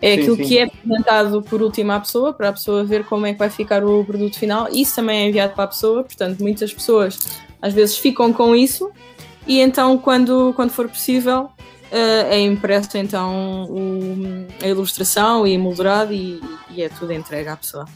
é 0.00 0.14
sim, 0.14 0.20
aquilo 0.20 0.36
sim. 0.36 0.44
que 0.44 0.58
é 0.58 0.64
apresentado 0.64 1.42
por 1.42 1.62
último 1.62 1.92
à 1.92 2.00
pessoa, 2.00 2.32
para 2.32 2.48
a 2.48 2.52
pessoa 2.52 2.84
ver 2.84 3.04
como 3.04 3.24
é 3.24 3.32
que 3.32 3.38
vai 3.38 3.48
ficar 3.48 3.84
o 3.84 4.04
produto 4.04 4.38
final. 4.38 4.68
Isso 4.70 4.96
também 4.96 5.22
é 5.22 5.28
enviado 5.28 5.54
para 5.54 5.64
a 5.64 5.68
pessoa, 5.68 6.02
portanto, 6.02 6.40
muitas 6.40 6.72
pessoas 6.72 7.18
às 7.60 7.72
vezes 7.72 7.96
ficam 7.96 8.32
com 8.32 8.54
isso 8.54 8.90
e 9.46 9.60
então, 9.60 9.98
quando, 9.98 10.52
quando 10.54 10.70
for 10.70 10.88
possível, 10.88 11.50
é 11.98 12.40
impresso 12.40 12.96
então 12.96 13.64
o, 13.64 14.46
a 14.62 14.66
ilustração 14.66 15.46
e 15.46 15.58
moldurado 15.58 16.12
e, 16.12 16.40
e 16.70 16.82
é 16.82 16.88
tudo 16.88 17.12
entregue 17.12 17.48
à 17.48 17.56
pessoa. 17.56 17.86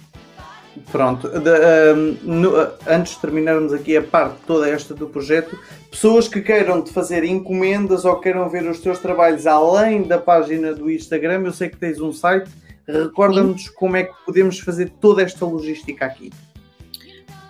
Pronto, 0.93 1.29
de, 1.29 1.51
um, 1.95 2.19
no, 2.23 2.55
antes 2.87 3.15
de 3.15 3.21
terminarmos 3.21 3.73
aqui 3.73 3.97
a 3.97 4.03
parte 4.03 4.37
toda 4.47 4.69
esta 4.69 4.95
do 4.95 5.07
projeto, 5.07 5.59
pessoas 5.91 6.29
que 6.29 6.43
queiram 6.43 6.83
te 6.83 6.93
fazer 6.93 7.25
encomendas 7.25 8.05
ou 8.05 8.21
queiram 8.21 8.49
ver 8.51 8.69
os 8.69 8.79
teus 8.81 8.99
trabalhos 8.99 9.47
além 9.47 10.03
da 10.03 10.19
página 10.19 10.75
do 10.75 10.91
Instagram, 10.91 11.45
eu 11.45 11.53
sei 11.53 11.71
que 11.71 11.77
tens 11.77 11.99
um 12.01 12.13
site, 12.13 12.51
recorda-nos 12.87 13.71
como 13.71 13.97
é 13.97 14.05
que 14.05 14.15
podemos 14.27 14.61
fazer 14.61 14.91
toda 15.01 15.23
esta 15.23 15.47
logística 15.47 16.05
aqui. 16.05 16.31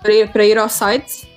Para 0.01 0.15
ir, 0.15 0.33
para 0.33 0.45
ir 0.45 0.57
ao 0.57 0.69
site, 0.69 1.29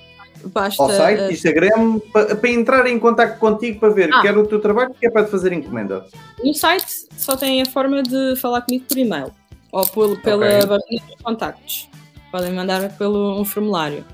basta. 0.46 0.82
Ao 0.82 0.90
site, 0.90 1.22
uh... 1.22 1.32
Instagram, 1.32 1.98
para, 2.12 2.36
para, 2.36 2.50
entrar 2.50 2.86
em 2.86 2.98
contato 2.98 3.38
contigo 3.38 3.80
para 3.80 3.90
ver 3.90 4.12
ah. 4.12 4.22
quer 4.22 4.36
o 4.36 4.46
teu 4.46 4.60
trabalho, 4.60 4.94
quer 5.00 5.10
para 5.10 5.24
te 5.24 5.30
fazer 5.30 5.52
encomenda. 5.52 6.04
No 6.42 6.54
site 6.54 7.06
só 7.16 7.36
tem 7.36 7.62
a 7.62 7.66
forma 7.66 8.02
de 8.02 8.36
falar 8.36 8.62
comigo 8.62 8.84
por 8.88 8.98
e-mail 8.98 9.32
ou 9.72 9.86
pelo, 9.86 10.16
pela 10.18 10.46
okay. 10.46 10.66
barrinha 10.66 11.02
de 11.08 11.22
contactos. 11.22 11.88
Podem 12.30 12.52
mandar 12.52 12.96
pelo 12.96 13.40
um 13.40 13.44
formulário. 13.44 14.04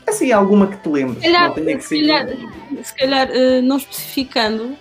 Assim, 0.06 0.32
alguma 0.32 0.66
que 0.66 0.76
te 0.76 0.88
lembres? 0.88 1.22
Se 1.22 1.32
calhar, 1.32 1.54
não, 1.56 1.80
se 1.80 2.00
calhar, 2.00 2.28
se 2.82 2.94
calhar 2.94 3.28
uh, 3.30 3.62
não 3.62 3.76
especificando, 3.76 4.76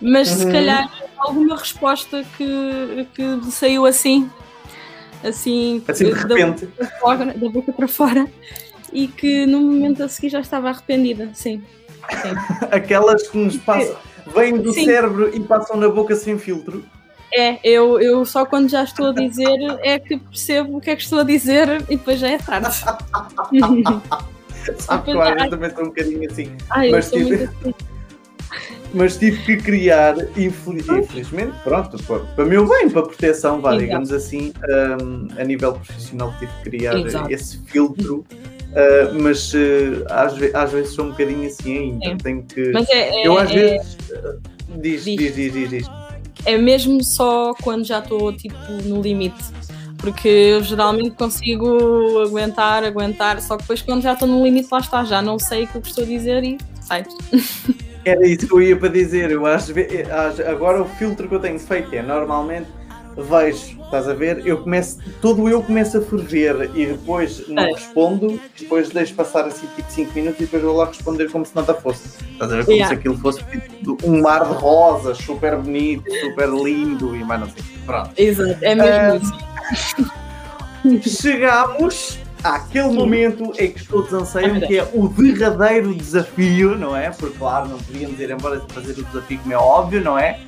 mas 0.00 0.30
uhum. 0.30 0.38
se 0.38 0.52
calhar 0.52 0.90
alguma 1.18 1.56
resposta 1.56 2.24
que, 2.36 3.06
que 3.14 3.50
saiu 3.50 3.84
assim, 3.84 4.30
assim, 5.24 5.82
assim 5.88 6.04
de 6.04 6.12
repente. 6.12 6.66
Da 6.66 6.84
boca, 6.84 6.98
fora, 7.00 7.24
da 7.26 7.48
boca 7.48 7.72
para 7.72 7.88
fora, 7.88 8.26
e 8.92 9.08
que 9.08 9.46
no 9.46 9.60
momento 9.60 10.02
a 10.02 10.08
seguir 10.08 10.30
já 10.30 10.40
estava 10.40 10.68
arrependida, 10.68 11.30
sim. 11.34 11.62
sim. 12.10 12.34
Aquelas 12.70 13.26
que 13.28 13.38
nos 13.38 13.56
passam, 13.56 13.96
vêm 14.34 14.56
do 14.56 14.72
sim. 14.72 14.84
cérebro 14.84 15.34
e 15.34 15.40
passam 15.40 15.76
na 15.76 15.88
boca 15.88 16.14
sem 16.14 16.38
filtro. 16.38 16.84
É, 17.30 17.58
eu, 17.62 18.00
eu 18.00 18.24
só 18.24 18.46
quando 18.46 18.70
já 18.70 18.82
estou 18.84 19.08
a 19.08 19.12
dizer 19.12 19.58
é 19.82 19.98
que 19.98 20.16
percebo 20.16 20.78
o 20.78 20.80
que 20.80 20.88
é 20.88 20.96
que 20.96 21.02
estou 21.02 21.18
a 21.18 21.24
dizer 21.24 21.82
e 21.82 21.96
depois 21.96 22.18
já 22.18 22.28
é 22.28 22.38
tarde. 22.38 22.74
Sabe, 24.78 25.12
claro, 25.12 25.40
eu 25.40 25.50
também 25.50 25.68
estou 25.68 25.84
um 25.84 25.88
bocadinho 25.88 26.30
assim. 26.30 26.56
Ai, 26.70 26.90
mas, 26.90 27.10
tive, 27.10 27.44
assim. 27.44 27.74
Mas 28.94 29.16
tive 29.16 29.42
que 29.42 29.56
criar, 29.58 30.16
infelizmente, 30.36 31.52
pronto, 31.62 32.02
para 32.02 32.44
o 32.44 32.48
meu 32.48 32.68
bem, 32.68 32.88
para 32.88 33.02
proteção, 33.02 33.60
vá, 33.60 33.76
digamos 33.76 34.12
assim, 34.12 34.52
um, 35.02 35.28
a 35.40 35.44
nível 35.44 35.74
profissional, 35.74 36.34
tive 36.38 36.52
que 36.62 36.70
criar 36.70 36.98
Exato. 36.98 37.32
esse 37.32 37.58
filtro. 37.66 38.24
Uh, 38.68 39.22
mas 39.22 39.54
uh, 39.54 40.04
às, 40.10 40.34
às, 40.54 40.72
vezes 40.72 40.92
sou 40.92 41.06
um 41.06 41.10
bocadinho 41.10 41.46
assim 41.46 41.78
ainda. 41.78 42.06
É. 42.06 42.16
Tenho 42.16 42.42
que. 42.42 42.70
Mas 42.70 42.88
é, 42.90 43.22
é, 43.22 43.26
eu 43.26 43.38
às 43.38 43.50
é, 43.50 43.54
vezes. 43.54 43.94
Uh, 44.10 44.40
diz, 44.78 45.04
diz, 45.04 45.16
diz, 45.16 45.34
diz, 45.34 45.52
diz. 45.52 45.70
diz 45.70 45.98
é 46.44 46.56
mesmo 46.56 47.02
só 47.02 47.52
quando 47.62 47.84
já 47.84 47.98
estou 47.98 48.32
tipo 48.32 48.56
no 48.84 49.00
limite. 49.00 49.44
Porque 49.98 50.28
eu 50.28 50.62
geralmente 50.62 51.10
consigo 51.10 52.20
aguentar, 52.20 52.84
aguentar, 52.84 53.42
só 53.42 53.56
que 53.56 53.62
depois 53.62 53.82
quando 53.82 54.02
já 54.02 54.12
estou 54.12 54.28
no 54.28 54.44
limite 54.44 54.68
lá 54.70 54.78
está, 54.78 55.04
já 55.04 55.20
não 55.20 55.38
sei 55.38 55.64
o 55.64 55.66
que 55.66 55.76
eu 55.76 55.82
estou 55.82 56.04
a 56.04 56.06
dizer 56.06 56.44
e 56.44 56.58
sai. 56.80 57.04
Era 58.08 58.26
isso 58.26 58.46
que 58.46 58.54
eu 58.54 58.60
ia 58.62 58.76
para 58.76 58.88
dizer. 58.88 59.30
Eu 59.30 59.44
acho, 59.46 59.72
agora 60.48 60.82
o 60.82 60.84
filtro 60.84 61.28
que 61.28 61.34
eu 61.34 61.40
tenho 61.40 61.58
feito 61.58 61.94
é 61.94 62.02
normalmente 62.02 62.66
vejo, 63.16 63.82
estás 63.82 64.06
a 64.08 64.14
ver? 64.14 64.46
Eu 64.46 64.58
começo, 64.58 64.98
todo 65.20 65.48
eu 65.48 65.60
começo 65.60 65.98
a 65.98 66.00
ferver 66.00 66.70
e 66.72 66.86
depois 66.86 67.48
não 67.48 67.64
É. 67.64 67.72
respondo, 67.72 68.40
depois 68.56 68.90
deixo 68.90 69.12
passar 69.14 69.44
assim 69.44 69.66
tipo 69.74 69.90
5 69.90 70.12
minutos 70.14 70.38
e 70.40 70.44
depois 70.44 70.62
vou 70.62 70.76
lá 70.76 70.84
responder 70.86 71.28
como 71.28 71.44
se 71.44 71.54
nada 71.56 71.74
fosse. 71.74 72.10
Estás 72.32 72.52
a 72.52 72.56
ver? 72.56 72.64
Como 72.64 72.76
Yeah. 72.76 72.94
se 72.94 73.00
aquilo 73.00 73.18
fosse 73.18 73.42
tipo, 73.44 73.98
um 74.04 74.20
mar 74.22 74.44
de 74.46 74.52
rosas, 74.54 75.18
super 75.18 75.56
bonito, 75.56 76.04
super 76.20 76.48
lindo 76.48 77.16
e 77.16 77.24
mais 77.24 77.40
não 77.40 77.48
sei. 77.50 77.62
Pronto. 77.84 78.10
Exato, 78.16 78.56
é 78.62 78.74
mesmo 78.76 78.92
Ah, 78.94 79.16
isso. 79.74 80.12
Àquele 82.44 82.88
momento 82.92 83.52
em 83.58 83.72
que 83.72 83.84
todos 83.86 84.12
anseiam, 84.12 84.60
que 84.60 84.78
é 84.78 84.88
o 84.94 85.08
derradeiro 85.08 85.94
desafio, 85.94 86.76
não 86.76 86.96
é? 86.96 87.10
Porque, 87.10 87.36
claro, 87.38 87.68
não 87.68 87.78
podíamos 87.78 88.18
ir 88.20 88.30
embora 88.30 88.58
sem 88.60 88.68
fazer 88.68 89.00
o 89.00 89.04
desafio, 89.04 89.38
como 89.40 89.52
é 89.52 89.56
óbvio, 89.56 90.00
não 90.02 90.18
é? 90.18 90.38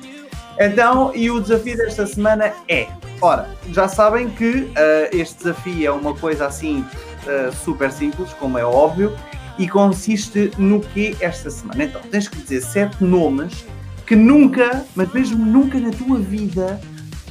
Então, 0.59 1.11
e 1.15 1.29
o 1.31 1.39
desafio 1.39 1.77
desta 1.77 2.05
semana 2.05 2.53
é: 2.67 2.87
ora, 3.21 3.49
já 3.71 3.87
sabem 3.87 4.29
que 4.29 4.71
ah, 4.75 5.09
este 5.11 5.37
desafio 5.39 5.87
é 5.87 5.91
uma 5.91 6.13
coisa 6.13 6.45
assim 6.45 6.85
ah, 7.27 7.51
super 7.51 7.91
simples, 7.91 8.31
como 8.33 8.57
é 8.57 8.65
óbvio, 8.65 9.15
e 9.57 9.67
consiste 9.67 10.51
no 10.57 10.79
que 10.79 11.15
esta 11.19 11.49
semana? 11.49 11.83
Então, 11.83 12.01
tens 12.09 12.27
que 12.27 12.37
dizer 12.37 12.61
sete 12.61 13.03
nomes 13.03 13.65
que 14.05 14.15
nunca, 14.15 14.85
mas 14.95 15.11
mesmo 15.13 15.45
nunca 15.45 15.79
na 15.79 15.89
tua 15.91 16.19
vida, 16.19 16.79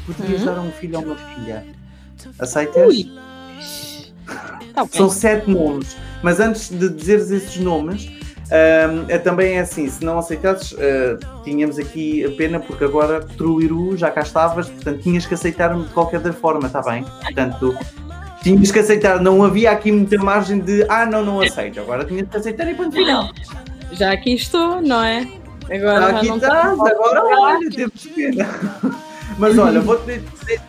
podias 0.07 0.41
Uhum. 0.41 0.47
dar 0.47 0.59
a 0.59 0.63
um 0.63 0.73
filho 0.73 0.99
ou 0.99 1.05
uma 1.05 1.17
filha. 1.17 1.67
Aceitas? 2.39 2.89
Ui. 2.89 3.11
Tá. 4.87 4.99
São 4.99 5.11
sete 5.11 5.51
nomes. 5.51 5.97
Mas 6.23 6.41
antes 6.41 6.69
de 6.69 6.89
dizeres 6.89 7.31
esses 7.31 7.57
nomes, 7.57 8.11
é 9.09 9.19
também 9.19 9.57
é 9.57 9.61
assim: 9.61 9.89
se 9.89 10.05
não 10.05 10.19
aceitasses, 10.19 10.73
uh, 10.73 11.19
tínhamos 11.45 11.79
aqui 11.79 12.25
a 12.25 12.31
pena, 12.31 12.59
porque 12.59 12.85
agora 12.85 13.21
Truiru 13.21 13.97
já 13.97 14.11
cá 14.11 14.23
estavas, 14.23 14.69
portanto 14.69 15.03
tinhas 15.03 15.25
que 15.25 15.35
aceitar-me 15.35 15.85
de 15.85 15.91
qualquer 15.91 16.21
forma, 16.33 16.67
está 16.67 16.83
bem? 16.83 17.05
Portanto, 17.05 17.77
tinhas 18.43 18.73
que 18.73 18.79
aceitar, 18.79 19.21
não 19.21 19.45
havia 19.45 19.71
aqui 19.71 19.93
muita 19.93 20.19
margem 20.19 20.59
de 20.59 20.85
ah, 20.89 21.07
não, 21.07 21.25
não 21.25 21.41
aceito. 21.41 21.81
Agora 21.81 22.05
tinhas 22.05 22.29
que 22.29 22.37
aceitar 22.37 22.69
e 22.69 22.75
ponto 22.75 22.93
final. 22.93 23.31
Já 23.93 24.13
aqui 24.13 24.35
estou, 24.35 24.81
não 24.81 25.03
é? 25.03 25.27
Agora 25.65 26.01
Já 26.01 26.17
aqui 26.17 26.29
estás, 26.29 26.81
agora 26.81 27.23
olha, 27.25 27.71
temos 27.71 28.07
pena. 28.07 28.49
Mas 29.39 29.57
olha, 29.59 29.81
vou-te 29.81 30.21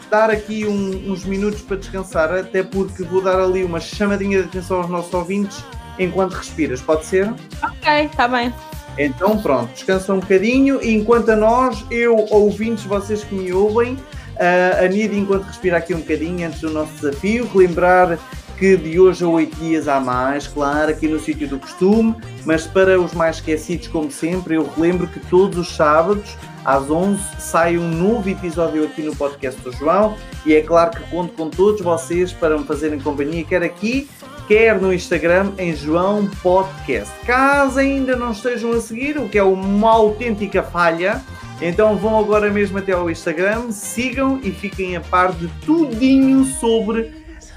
dar 0.09 0.29
aqui 0.29 0.65
um- 0.65 1.11
uns 1.11 1.25
minutos 1.25 1.61
para 1.61 1.77
descansar, 1.77 2.31
até 2.33 2.63
porque 2.63 3.03
vou 3.03 3.21
dar 3.21 3.39
ali 3.39 3.63
uma 3.63 3.79
chamadinha 3.79 4.41
de 4.41 4.47
atenção 4.49 4.77
aos 4.77 4.89
nossos 4.89 5.13
ouvintes 5.13 5.63
enquanto 5.99 6.33
respiras, 6.33 6.81
pode 6.81 7.05
ser? 7.05 7.33
Ok, 7.63 8.05
está 8.05 8.27
bem. 8.27 8.53
Então 8.97 9.37
pronto, 9.41 9.71
descansa 9.73 10.13
um 10.13 10.19
bocadinho 10.19 10.81
e 10.81 10.93
enquanto 10.93 11.29
a 11.29 11.35
nós, 11.35 11.85
eu, 11.89 12.15
ouvintes, 12.29 12.83
vocês 12.83 13.23
que 13.23 13.33
me 13.33 13.51
ouvem, 13.51 13.97
ah, 14.39 14.83
a 14.83 14.87
Nida 14.87 15.15
enquanto 15.15 15.43
respira 15.43 15.77
aqui 15.77 15.93
um 15.93 15.99
bocadinho 15.99 16.47
antes 16.47 16.61
do 16.61 16.69
nosso 16.71 16.91
desafio, 16.93 17.49
relembrar 17.53 18.17
que 18.57 18.77
de 18.77 18.99
hoje 18.99 19.23
a 19.23 19.27
oito 19.27 19.55
dias 19.55 19.87
há 19.87 19.99
mais, 19.99 20.45
claro, 20.47 20.91
aqui 20.91 21.07
no 21.07 21.19
sítio 21.19 21.47
do 21.47 21.57
costume, 21.57 22.15
mas 22.45 22.67
para 22.67 22.99
os 22.99 23.11
mais 23.13 23.37
esquecidos, 23.37 23.87
como 23.87 24.11
sempre, 24.11 24.55
eu 24.55 24.69
relembro 24.75 25.07
que 25.07 25.19
todos 25.19 25.57
os 25.57 25.75
sábados, 25.75 26.37
às 26.65 26.89
11, 26.89 27.19
sai 27.39 27.77
um 27.77 27.87
novo 27.87 28.29
episódio 28.29 28.83
aqui 28.83 29.01
no 29.01 29.15
podcast 29.15 29.59
do 29.61 29.71
João 29.71 30.15
e 30.45 30.53
é 30.53 30.61
claro 30.61 30.91
que 30.91 31.09
conto 31.09 31.33
com 31.33 31.49
todos 31.49 31.81
vocês 31.81 32.31
para 32.31 32.57
me 32.57 32.65
fazerem 32.65 32.99
companhia, 32.99 33.43
quer 33.43 33.63
aqui, 33.63 34.09
quer 34.47 34.79
no 34.79 34.93
Instagram, 34.93 35.51
em 35.57 35.75
João 35.75 36.29
Podcast. 36.41 37.13
Caso 37.25 37.79
ainda 37.79 38.15
não 38.15 38.31
estejam 38.31 38.71
a 38.71 38.81
seguir, 38.81 39.17
o 39.17 39.27
que 39.27 39.37
é 39.37 39.43
uma 39.43 39.91
autêntica 39.91 40.61
falha, 40.61 41.21
então 41.61 41.95
vão 41.95 42.19
agora 42.19 42.49
mesmo 42.49 42.77
até 42.77 42.91
ao 42.91 43.09
Instagram, 43.09 43.71
sigam 43.71 44.39
e 44.43 44.51
fiquem 44.51 44.95
a 44.95 45.01
par 45.01 45.31
de 45.31 45.47
tudinho 45.65 46.43
sobre 46.45 47.11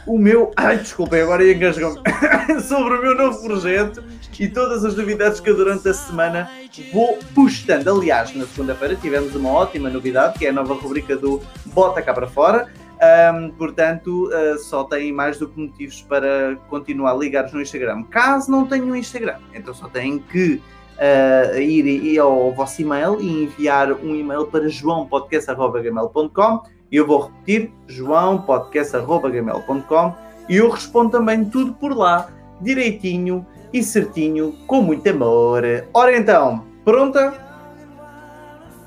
o 0.06 0.18
meu. 0.18 0.50
Ai, 0.56 0.78
desculpem, 0.78 1.20
agora 1.20 1.50
engasgou-me. 1.50 2.00
sobre 2.62 2.98
o 2.98 3.02
meu 3.02 3.14
novo 3.14 3.42
projeto 3.42 4.02
e 4.38 4.48
todas 4.48 4.84
as 4.84 4.96
novidades 4.96 5.40
que 5.40 5.50
eu 5.50 5.56
durante 5.56 5.88
a 5.88 5.94
semana 5.94 6.48
vou 6.92 7.18
postando. 7.34 7.90
Aliás, 7.90 8.32
na 8.34 8.46
segunda-feira 8.46 8.94
tivemos 8.96 9.34
uma 9.34 9.50
ótima 9.50 9.88
novidade, 9.88 10.38
que 10.38 10.44
é 10.46 10.50
a 10.50 10.52
nova 10.52 10.74
rubrica 10.74 11.16
do 11.16 11.40
Bota 11.66 12.02
Cá 12.02 12.12
para 12.12 12.26
Fora. 12.26 12.68
Ahm, 13.00 13.50
portanto, 13.58 14.30
ah, 14.32 14.58
só 14.58 14.84
têm 14.84 15.12
mais 15.12 15.38
do 15.38 15.48
que 15.48 15.60
motivos 15.60 16.02
para 16.02 16.56
continuar 16.68 17.14
ligados 17.14 17.52
no 17.52 17.60
Instagram. 17.60 18.04
Caso 18.04 18.50
não 18.50 18.66
tenham 18.66 18.88
um 18.88 18.96
Instagram, 18.96 19.36
então 19.52 19.74
só 19.74 19.88
têm 19.88 20.18
que 20.18 20.62
ah, 20.98 21.58
ir, 21.58 21.86
ir 21.86 22.18
ao 22.18 22.52
vosso 22.52 22.80
e-mail 22.82 23.20
e 23.20 23.44
enviar 23.44 23.92
um 23.92 24.14
e-mail 24.14 24.46
para 24.46 24.68
joãopodcast.gmail.com 24.68 26.62
e 26.90 26.96
eu 26.96 27.06
vou 27.06 27.26
repetir, 27.26 27.70
joãopodcast.gmail.com 27.88 30.14
e 30.48 30.56
eu 30.56 30.70
respondo 30.70 31.10
também 31.10 31.44
tudo 31.44 31.74
por 31.74 31.94
lá, 31.96 32.28
direitinho 32.60 33.46
e 33.74 33.82
certinho, 33.82 34.54
com 34.68 34.80
muito 34.80 35.06
amor. 35.10 35.64
Ora 35.92 36.16
então, 36.16 36.64
pronta? 36.84 37.34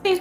Sim. 0.06 0.20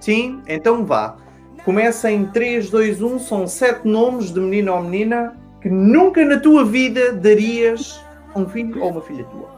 Sim? 0.00 0.42
Então 0.48 0.84
vá. 0.86 1.16
Começa 1.64 2.10
em 2.10 2.24
3, 2.24 2.70
2, 2.70 3.02
1, 3.02 3.18
são 3.18 3.46
sete 3.46 3.86
nomes 3.86 4.32
de 4.32 4.40
menino 4.40 4.72
ou 4.72 4.80
menina 4.82 5.36
que 5.60 5.68
nunca 5.68 6.24
na 6.24 6.38
tua 6.40 6.64
vida 6.64 7.12
darias 7.12 8.00
a 8.34 8.38
um 8.38 8.48
filho 8.48 8.82
ou 8.82 8.90
uma 8.90 9.02
filha 9.02 9.24
tua. 9.24 9.50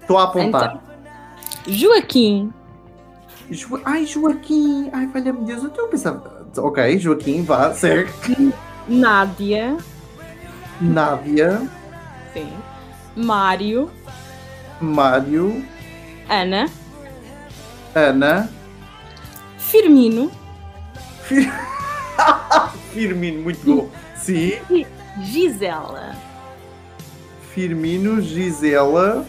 Estou 0.00 0.18
a 0.18 0.24
apontar. 0.24 0.80
Joaquim, 1.66 2.52
Jo- 3.50 3.80
Ai, 3.84 4.06
Joaquim! 4.06 4.88
Ai, 4.92 5.06
valha-me 5.08 5.44
Deus, 5.44 5.62
eu 5.64 5.68
estou 5.68 5.86
a 5.86 5.88
pensar. 5.88 6.22
Ok, 6.58 6.98
Joaquim, 6.98 7.42
vá, 7.42 7.72
segue. 7.74 8.08
Nádia, 8.86 9.76
Nádia, 10.80 11.60
sim. 12.32 12.52
Mário, 13.16 13.90
Mário, 14.80 15.64
Ana, 16.28 16.68
Ana, 17.94 18.48
Firmino, 19.58 20.30
Fir... 21.24 21.50
Firmino, 22.92 23.42
muito 23.42 23.64
bom. 23.64 23.90
Sim, 24.14 24.84
Gisela. 25.22 26.14
Firmino, 27.54 28.20
Gisela, 28.20 29.24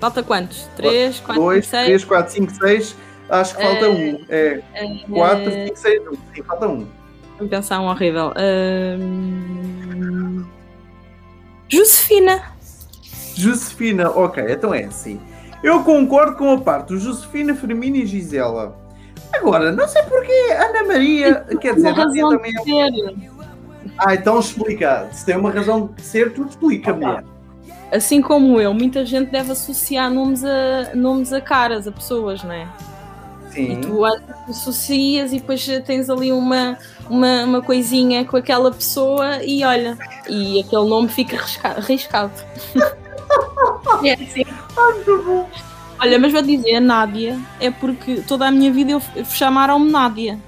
Falta 0.00 0.22
quantos? 0.22 0.66
3, 0.76 1.20
4, 1.20 1.42
2, 1.42 1.66
6? 1.66 1.84
3, 1.86 2.04
4, 2.04 2.32
5, 2.32 2.52
6. 2.54 2.96
Acho 3.28 3.54
que 3.54 3.62
falta 3.62 3.84
Eh, 3.84 3.88
um. 3.90 4.24
É 4.30 4.62
4, 5.10 5.52
5, 5.52 5.76
6, 5.76 6.02
1. 6.08 6.12
Sim, 6.34 6.42
falta 6.42 6.66
um. 6.68 6.86
Vou 7.38 7.46
pensar 7.48 7.80
um 7.80 7.84
horrível. 7.84 8.32
Ahn, 8.34 10.46
Josefina. 11.68 12.49
Josefina, 13.34 14.10
ok, 14.10 14.44
então 14.48 14.74
é 14.74 14.84
assim. 14.84 15.20
Eu 15.62 15.82
concordo 15.84 16.36
com 16.36 16.52
a 16.52 16.58
parte 16.58 16.88
do 16.88 16.98
Josefina, 16.98 17.54
Firmino 17.54 17.96
e 17.96 18.06
Gisela. 18.06 18.76
Agora, 19.32 19.70
não 19.70 19.86
sei 19.86 20.02
porquê, 20.04 20.52
Ana 20.52 20.84
Maria, 20.84 21.44
quer 21.60 21.74
dizer, 21.74 21.94
Nádia 21.94 22.04
razão 22.04 22.30
também 22.30 22.52
é. 22.82 23.30
Ah, 23.98 24.14
então 24.14 24.40
explica. 24.40 25.08
Se 25.12 25.24
tem 25.26 25.36
uma 25.36 25.50
razão 25.50 25.90
de 25.94 26.02
ser, 26.02 26.32
tu 26.32 26.44
explica, 26.46 26.92
mulher. 26.92 27.24
Assim 27.92 28.22
como 28.22 28.60
eu, 28.60 28.72
muita 28.72 29.04
gente 29.04 29.30
deve 29.30 29.52
associar 29.52 30.10
nomes 30.10 30.44
a, 30.44 30.94
nomes 30.94 31.32
a 31.32 31.40
caras, 31.40 31.86
a 31.86 31.92
pessoas, 31.92 32.42
não 32.42 32.52
é? 32.52 32.66
E 33.50 33.52
Sim. 33.52 33.80
tu 33.80 34.04
às 34.04 34.20
vezes 34.20 34.48
associas 34.48 35.32
e 35.32 35.40
depois 35.40 35.66
tens 35.84 36.08
ali 36.08 36.30
uma, 36.30 36.78
uma, 37.08 37.44
uma 37.44 37.62
coisinha 37.62 38.24
com 38.24 38.36
aquela 38.36 38.70
pessoa 38.70 39.42
e 39.42 39.64
olha, 39.64 39.98
e 40.28 40.60
aquele 40.60 40.88
nome 40.88 41.08
fica 41.08 41.36
risca- 41.36 41.80
riscado. 41.80 42.32
é 44.04 44.12
assim. 44.14 44.44
Olha, 46.00 46.18
mas 46.18 46.32
vou 46.32 46.42
dizer, 46.42 46.80
Nádia 46.80 47.38
é 47.60 47.70
porque 47.70 48.22
toda 48.26 48.46
a 48.46 48.50
minha 48.50 48.72
vida 48.72 48.92
eu 48.92 49.02
chamaram-me 49.24 49.90
Nádia. 49.90 50.38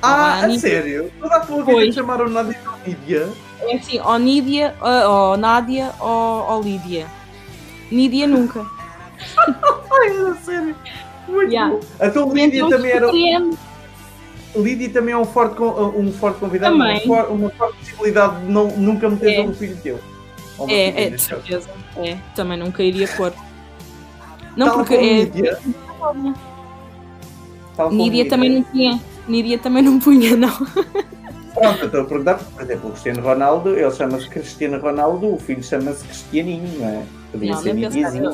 Ah, 0.00 0.44
a 0.46 0.58
sério? 0.58 1.10
Toda 1.20 1.36
a 1.36 1.40
tua 1.40 1.64
vida 1.64 1.92
chamaram 1.92 2.28
Nádia 2.28 2.56
de 2.84 2.90
Lídia? 2.90 3.28
É 3.60 3.76
assim, 3.76 4.00
ou 4.00 4.18
Nídia, 4.18 4.74
ou, 4.80 5.10
ou 5.30 5.36
Nádia, 5.36 5.92
ou, 6.00 6.46
ou 6.50 6.62
Lídia. 6.62 7.06
Nídia 7.90 8.26
nunca. 8.26 8.64
Ai, 9.92 10.30
a 10.30 10.34
sério. 10.36 10.76
Muito 11.26 11.52
Yeah. 11.52 11.74
bom. 11.74 11.80
Então 12.00 12.32
Lídia 12.32 12.58
Então, 12.58 12.70
também 12.70 12.90
era. 12.92 13.10
Lídia 14.56 14.88
também 14.90 15.12
é 15.12 15.18
um 15.18 15.24
forte, 15.26 15.60
um 15.60 16.10
forte 16.12 16.38
convidado, 16.38 16.78
Também. 16.78 17.02
uma 17.06 17.50
forte 17.50 17.76
possibilidade 17.78 18.40
de 18.40 18.50
não, 18.50 18.68
nunca 18.68 19.10
meter 19.10 19.34
É. 19.34 19.42
um 19.42 19.52
filho 19.52 19.76
teu. 19.82 20.00
Ou 20.58 20.68
É, 20.68 21.04
é, 21.04 21.10
de 21.10 21.20
certeza. 21.20 21.68
É, 21.96 22.16
também 22.34 22.58
nunca 22.58 22.82
iria 22.82 23.08
pôr. 23.08 23.32
Não, 24.56 24.66
Tal 24.66 24.76
porque 24.76 24.94
é. 24.94 25.30
Nídia 27.90 28.28
também 28.28 28.50
não 28.50 28.62
punha. 28.64 29.00
Nídia 29.28 29.58
também 29.58 29.82
não 29.82 29.98
punha, 30.00 30.36
não. 30.36 30.50
Pronto, 31.54 31.84
estou 31.84 32.00
a 32.02 32.04
perguntar, 32.04 32.34
por 32.34 32.62
exemplo, 32.62 32.88
o 32.88 32.92
Cristiano 32.92 33.22
Ronaldo, 33.22 33.78
ele 33.78 33.90
chama-se 33.90 34.28
Cristiano 34.28 34.78
Ronaldo, 34.80 35.34
o 35.34 35.38
filho 35.38 35.62
chama-se 35.62 36.04
Cristianinho, 36.04 36.78
não 36.78 36.88
é? 36.88 37.02
Podia 37.32 37.52
Não, 37.52 37.62
ser. 37.62 37.74
Nidiazinho. 37.74 38.30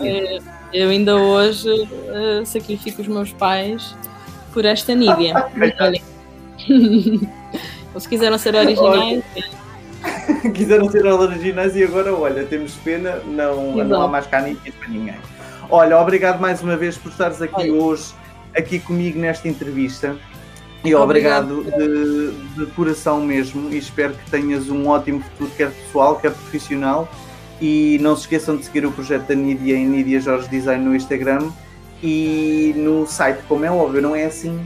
Eu, 0.73 0.89
ainda 0.89 1.17
hoje 1.17 1.89
eh, 2.09 2.43
sacrifico 2.45 3.03
os 3.03 3.09
meus 3.09 3.33
pais 3.33 3.95
por 4.53 4.65
esta 4.65 4.95
Nídia. 4.95 5.35
Eles 7.95 8.07
quiseram 8.07 8.39
ser 8.39 8.55
originais. 8.55 9.23
quiseram 10.55 10.89
ser 10.89 11.07
originais 11.07 11.77
e 11.77 11.83
agora, 11.83 12.15
olha, 12.15 12.45
temos 12.45 12.75
pena, 12.77 13.21
não, 13.27 13.77
não 13.77 14.03
há 14.03 14.09
mais 14.09 14.27
cá 14.27 14.41
para 14.41 14.89
ninguém. 14.89 15.17
Olha, 15.71 15.99
obrigado 15.99 16.41
mais 16.41 16.63
uma 16.63 16.77
vez 16.77 16.97
por 16.97 17.11
estares 17.11 17.41
aqui 17.41 17.71
olha. 17.71 17.75
hoje, 17.75 18.15
aqui 18.57 18.79
comigo 18.79 19.19
nesta 19.19 19.49
entrevista. 19.49 20.17
E 20.85 20.95
obrigado, 20.95 21.61
obrigado 21.61 21.79
de, 21.79 22.65
de, 22.65 22.71
coração 22.73 23.21
mesmo 23.23 23.71
e 23.71 23.79
espero 23.79 24.13
que 24.13 24.31
tenhas 24.31 24.69
um 24.69 24.87
ótimo 24.87 25.23
futuro, 25.23 25.51
quer 25.57 25.71
pessoal, 25.71 26.17
quer 26.17 26.31
profissional. 26.31 27.09
E 27.61 27.99
não 28.03 28.15
se 28.15 28.23
esqueçam 28.23 28.57
de 28.57 28.65
seguir 28.65 28.85
o 28.85 28.93
projeto 28.93 29.29
da 29.29 29.35
Nídia 29.35 29.77
em 29.77 29.87
Nídia 29.87 30.21
Jorge 30.21 30.49
Design 30.49 30.85
no 30.85 30.95
Instagram 30.95 31.51
e 32.03 32.75
no 32.77 33.07
site, 33.07 33.43
como 33.49 33.65
é 33.65 33.71
óbvio, 33.71 34.03
não 34.03 34.15
é 34.15 34.25
assim? 34.27 34.61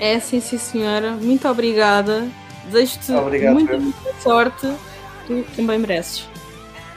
É 0.00 0.14
assim, 0.14 0.40
sim 0.40 0.56
senhora. 0.56 1.12
Muito 1.12 1.46
obrigada. 1.46 2.26
Desejo-te 2.66 3.12
muita, 3.12 3.78
muita 3.78 4.14
sorte. 4.20 4.72
Tu 5.26 5.44
também 5.56 5.78
mereces. 5.78 6.28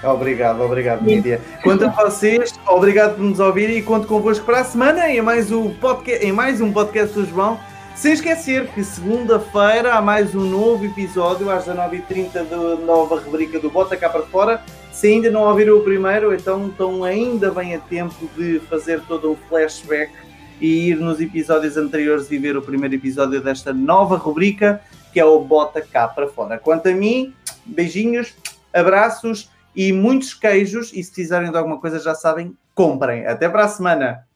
Obrigado, 0.04 0.62
obrigado, 0.62 1.04
Nídia. 1.04 1.42
Quanto 1.64 1.86
a 1.86 1.90
vocês, 1.90 2.54
obrigado 2.68 3.16
por 3.16 3.24
nos 3.24 3.40
ouvirem 3.40 3.78
e 3.78 3.82
conto 3.82 4.08
convosco 4.08 4.46
para 4.46 4.60
a 4.60 4.64
semana 4.64 5.10
em 5.10 5.22
mais 5.22 5.52
um 5.52 5.74
podcast, 5.74 6.26
em 6.26 6.32
mais 6.32 6.62
um 6.62 6.72
podcast 6.72 7.14
do 7.14 7.26
João. 7.26 7.60
Sem 7.96 8.12
esquecer 8.12 8.68
que 8.68 8.84
segunda-feira 8.84 9.94
há 9.94 10.02
mais 10.02 10.36
um 10.36 10.42
novo 10.42 10.86
episódio 10.86 11.50
às 11.50 11.66
19h30 11.66 12.44
da 12.44 12.76
nova 12.76 13.20
rubrica 13.20 13.58
do 13.58 13.70
Bota 13.70 13.96
Cá 13.96 14.10
para 14.10 14.24
Fora. 14.24 14.62
Se 14.92 15.08
ainda 15.08 15.32
não 15.32 15.44
ouviram 15.44 15.78
o 15.78 15.82
primeiro, 15.82 16.34
então 16.34 16.68
estão 16.68 17.04
ainda 17.04 17.52
bem 17.52 17.74
a 17.74 17.80
tempo 17.80 18.30
de 18.38 18.60
fazer 18.70 19.02
todo 19.08 19.32
o 19.32 19.38
flashback 19.48 20.12
e 20.60 20.90
ir 20.90 20.98
nos 20.98 21.22
episódios 21.22 21.78
anteriores 21.78 22.30
e 22.32 22.38
ver 22.38 22.58
o 22.58 22.62
primeiro 22.62 22.96
episódio 22.96 23.42
desta 23.42 23.74
nova 23.74 24.18
rubrica 24.18 24.82
que 25.16 25.20
é 25.22 25.24
o 25.24 25.40
Bota 25.40 25.82
Cá 25.82 26.10
para 26.10 26.28
Fora. 26.28 26.60
Quanto 26.60 26.90
a 26.90 26.92
mim, 26.94 27.34
beijinhos, 27.66 28.36
abraços 28.74 29.50
e 29.74 29.94
muitos 29.94 30.34
queijos. 30.34 30.92
E 30.92 31.02
se 31.02 31.10
precisarem 31.10 31.50
de 31.50 31.58
alguma 31.58 31.80
coisa, 31.80 32.02
já 32.02 32.14
sabem, 32.14 32.54
comprem. 32.74 33.26
Até 33.26 33.48
para 33.48 33.64
a 33.64 33.70
semana! 33.70 34.28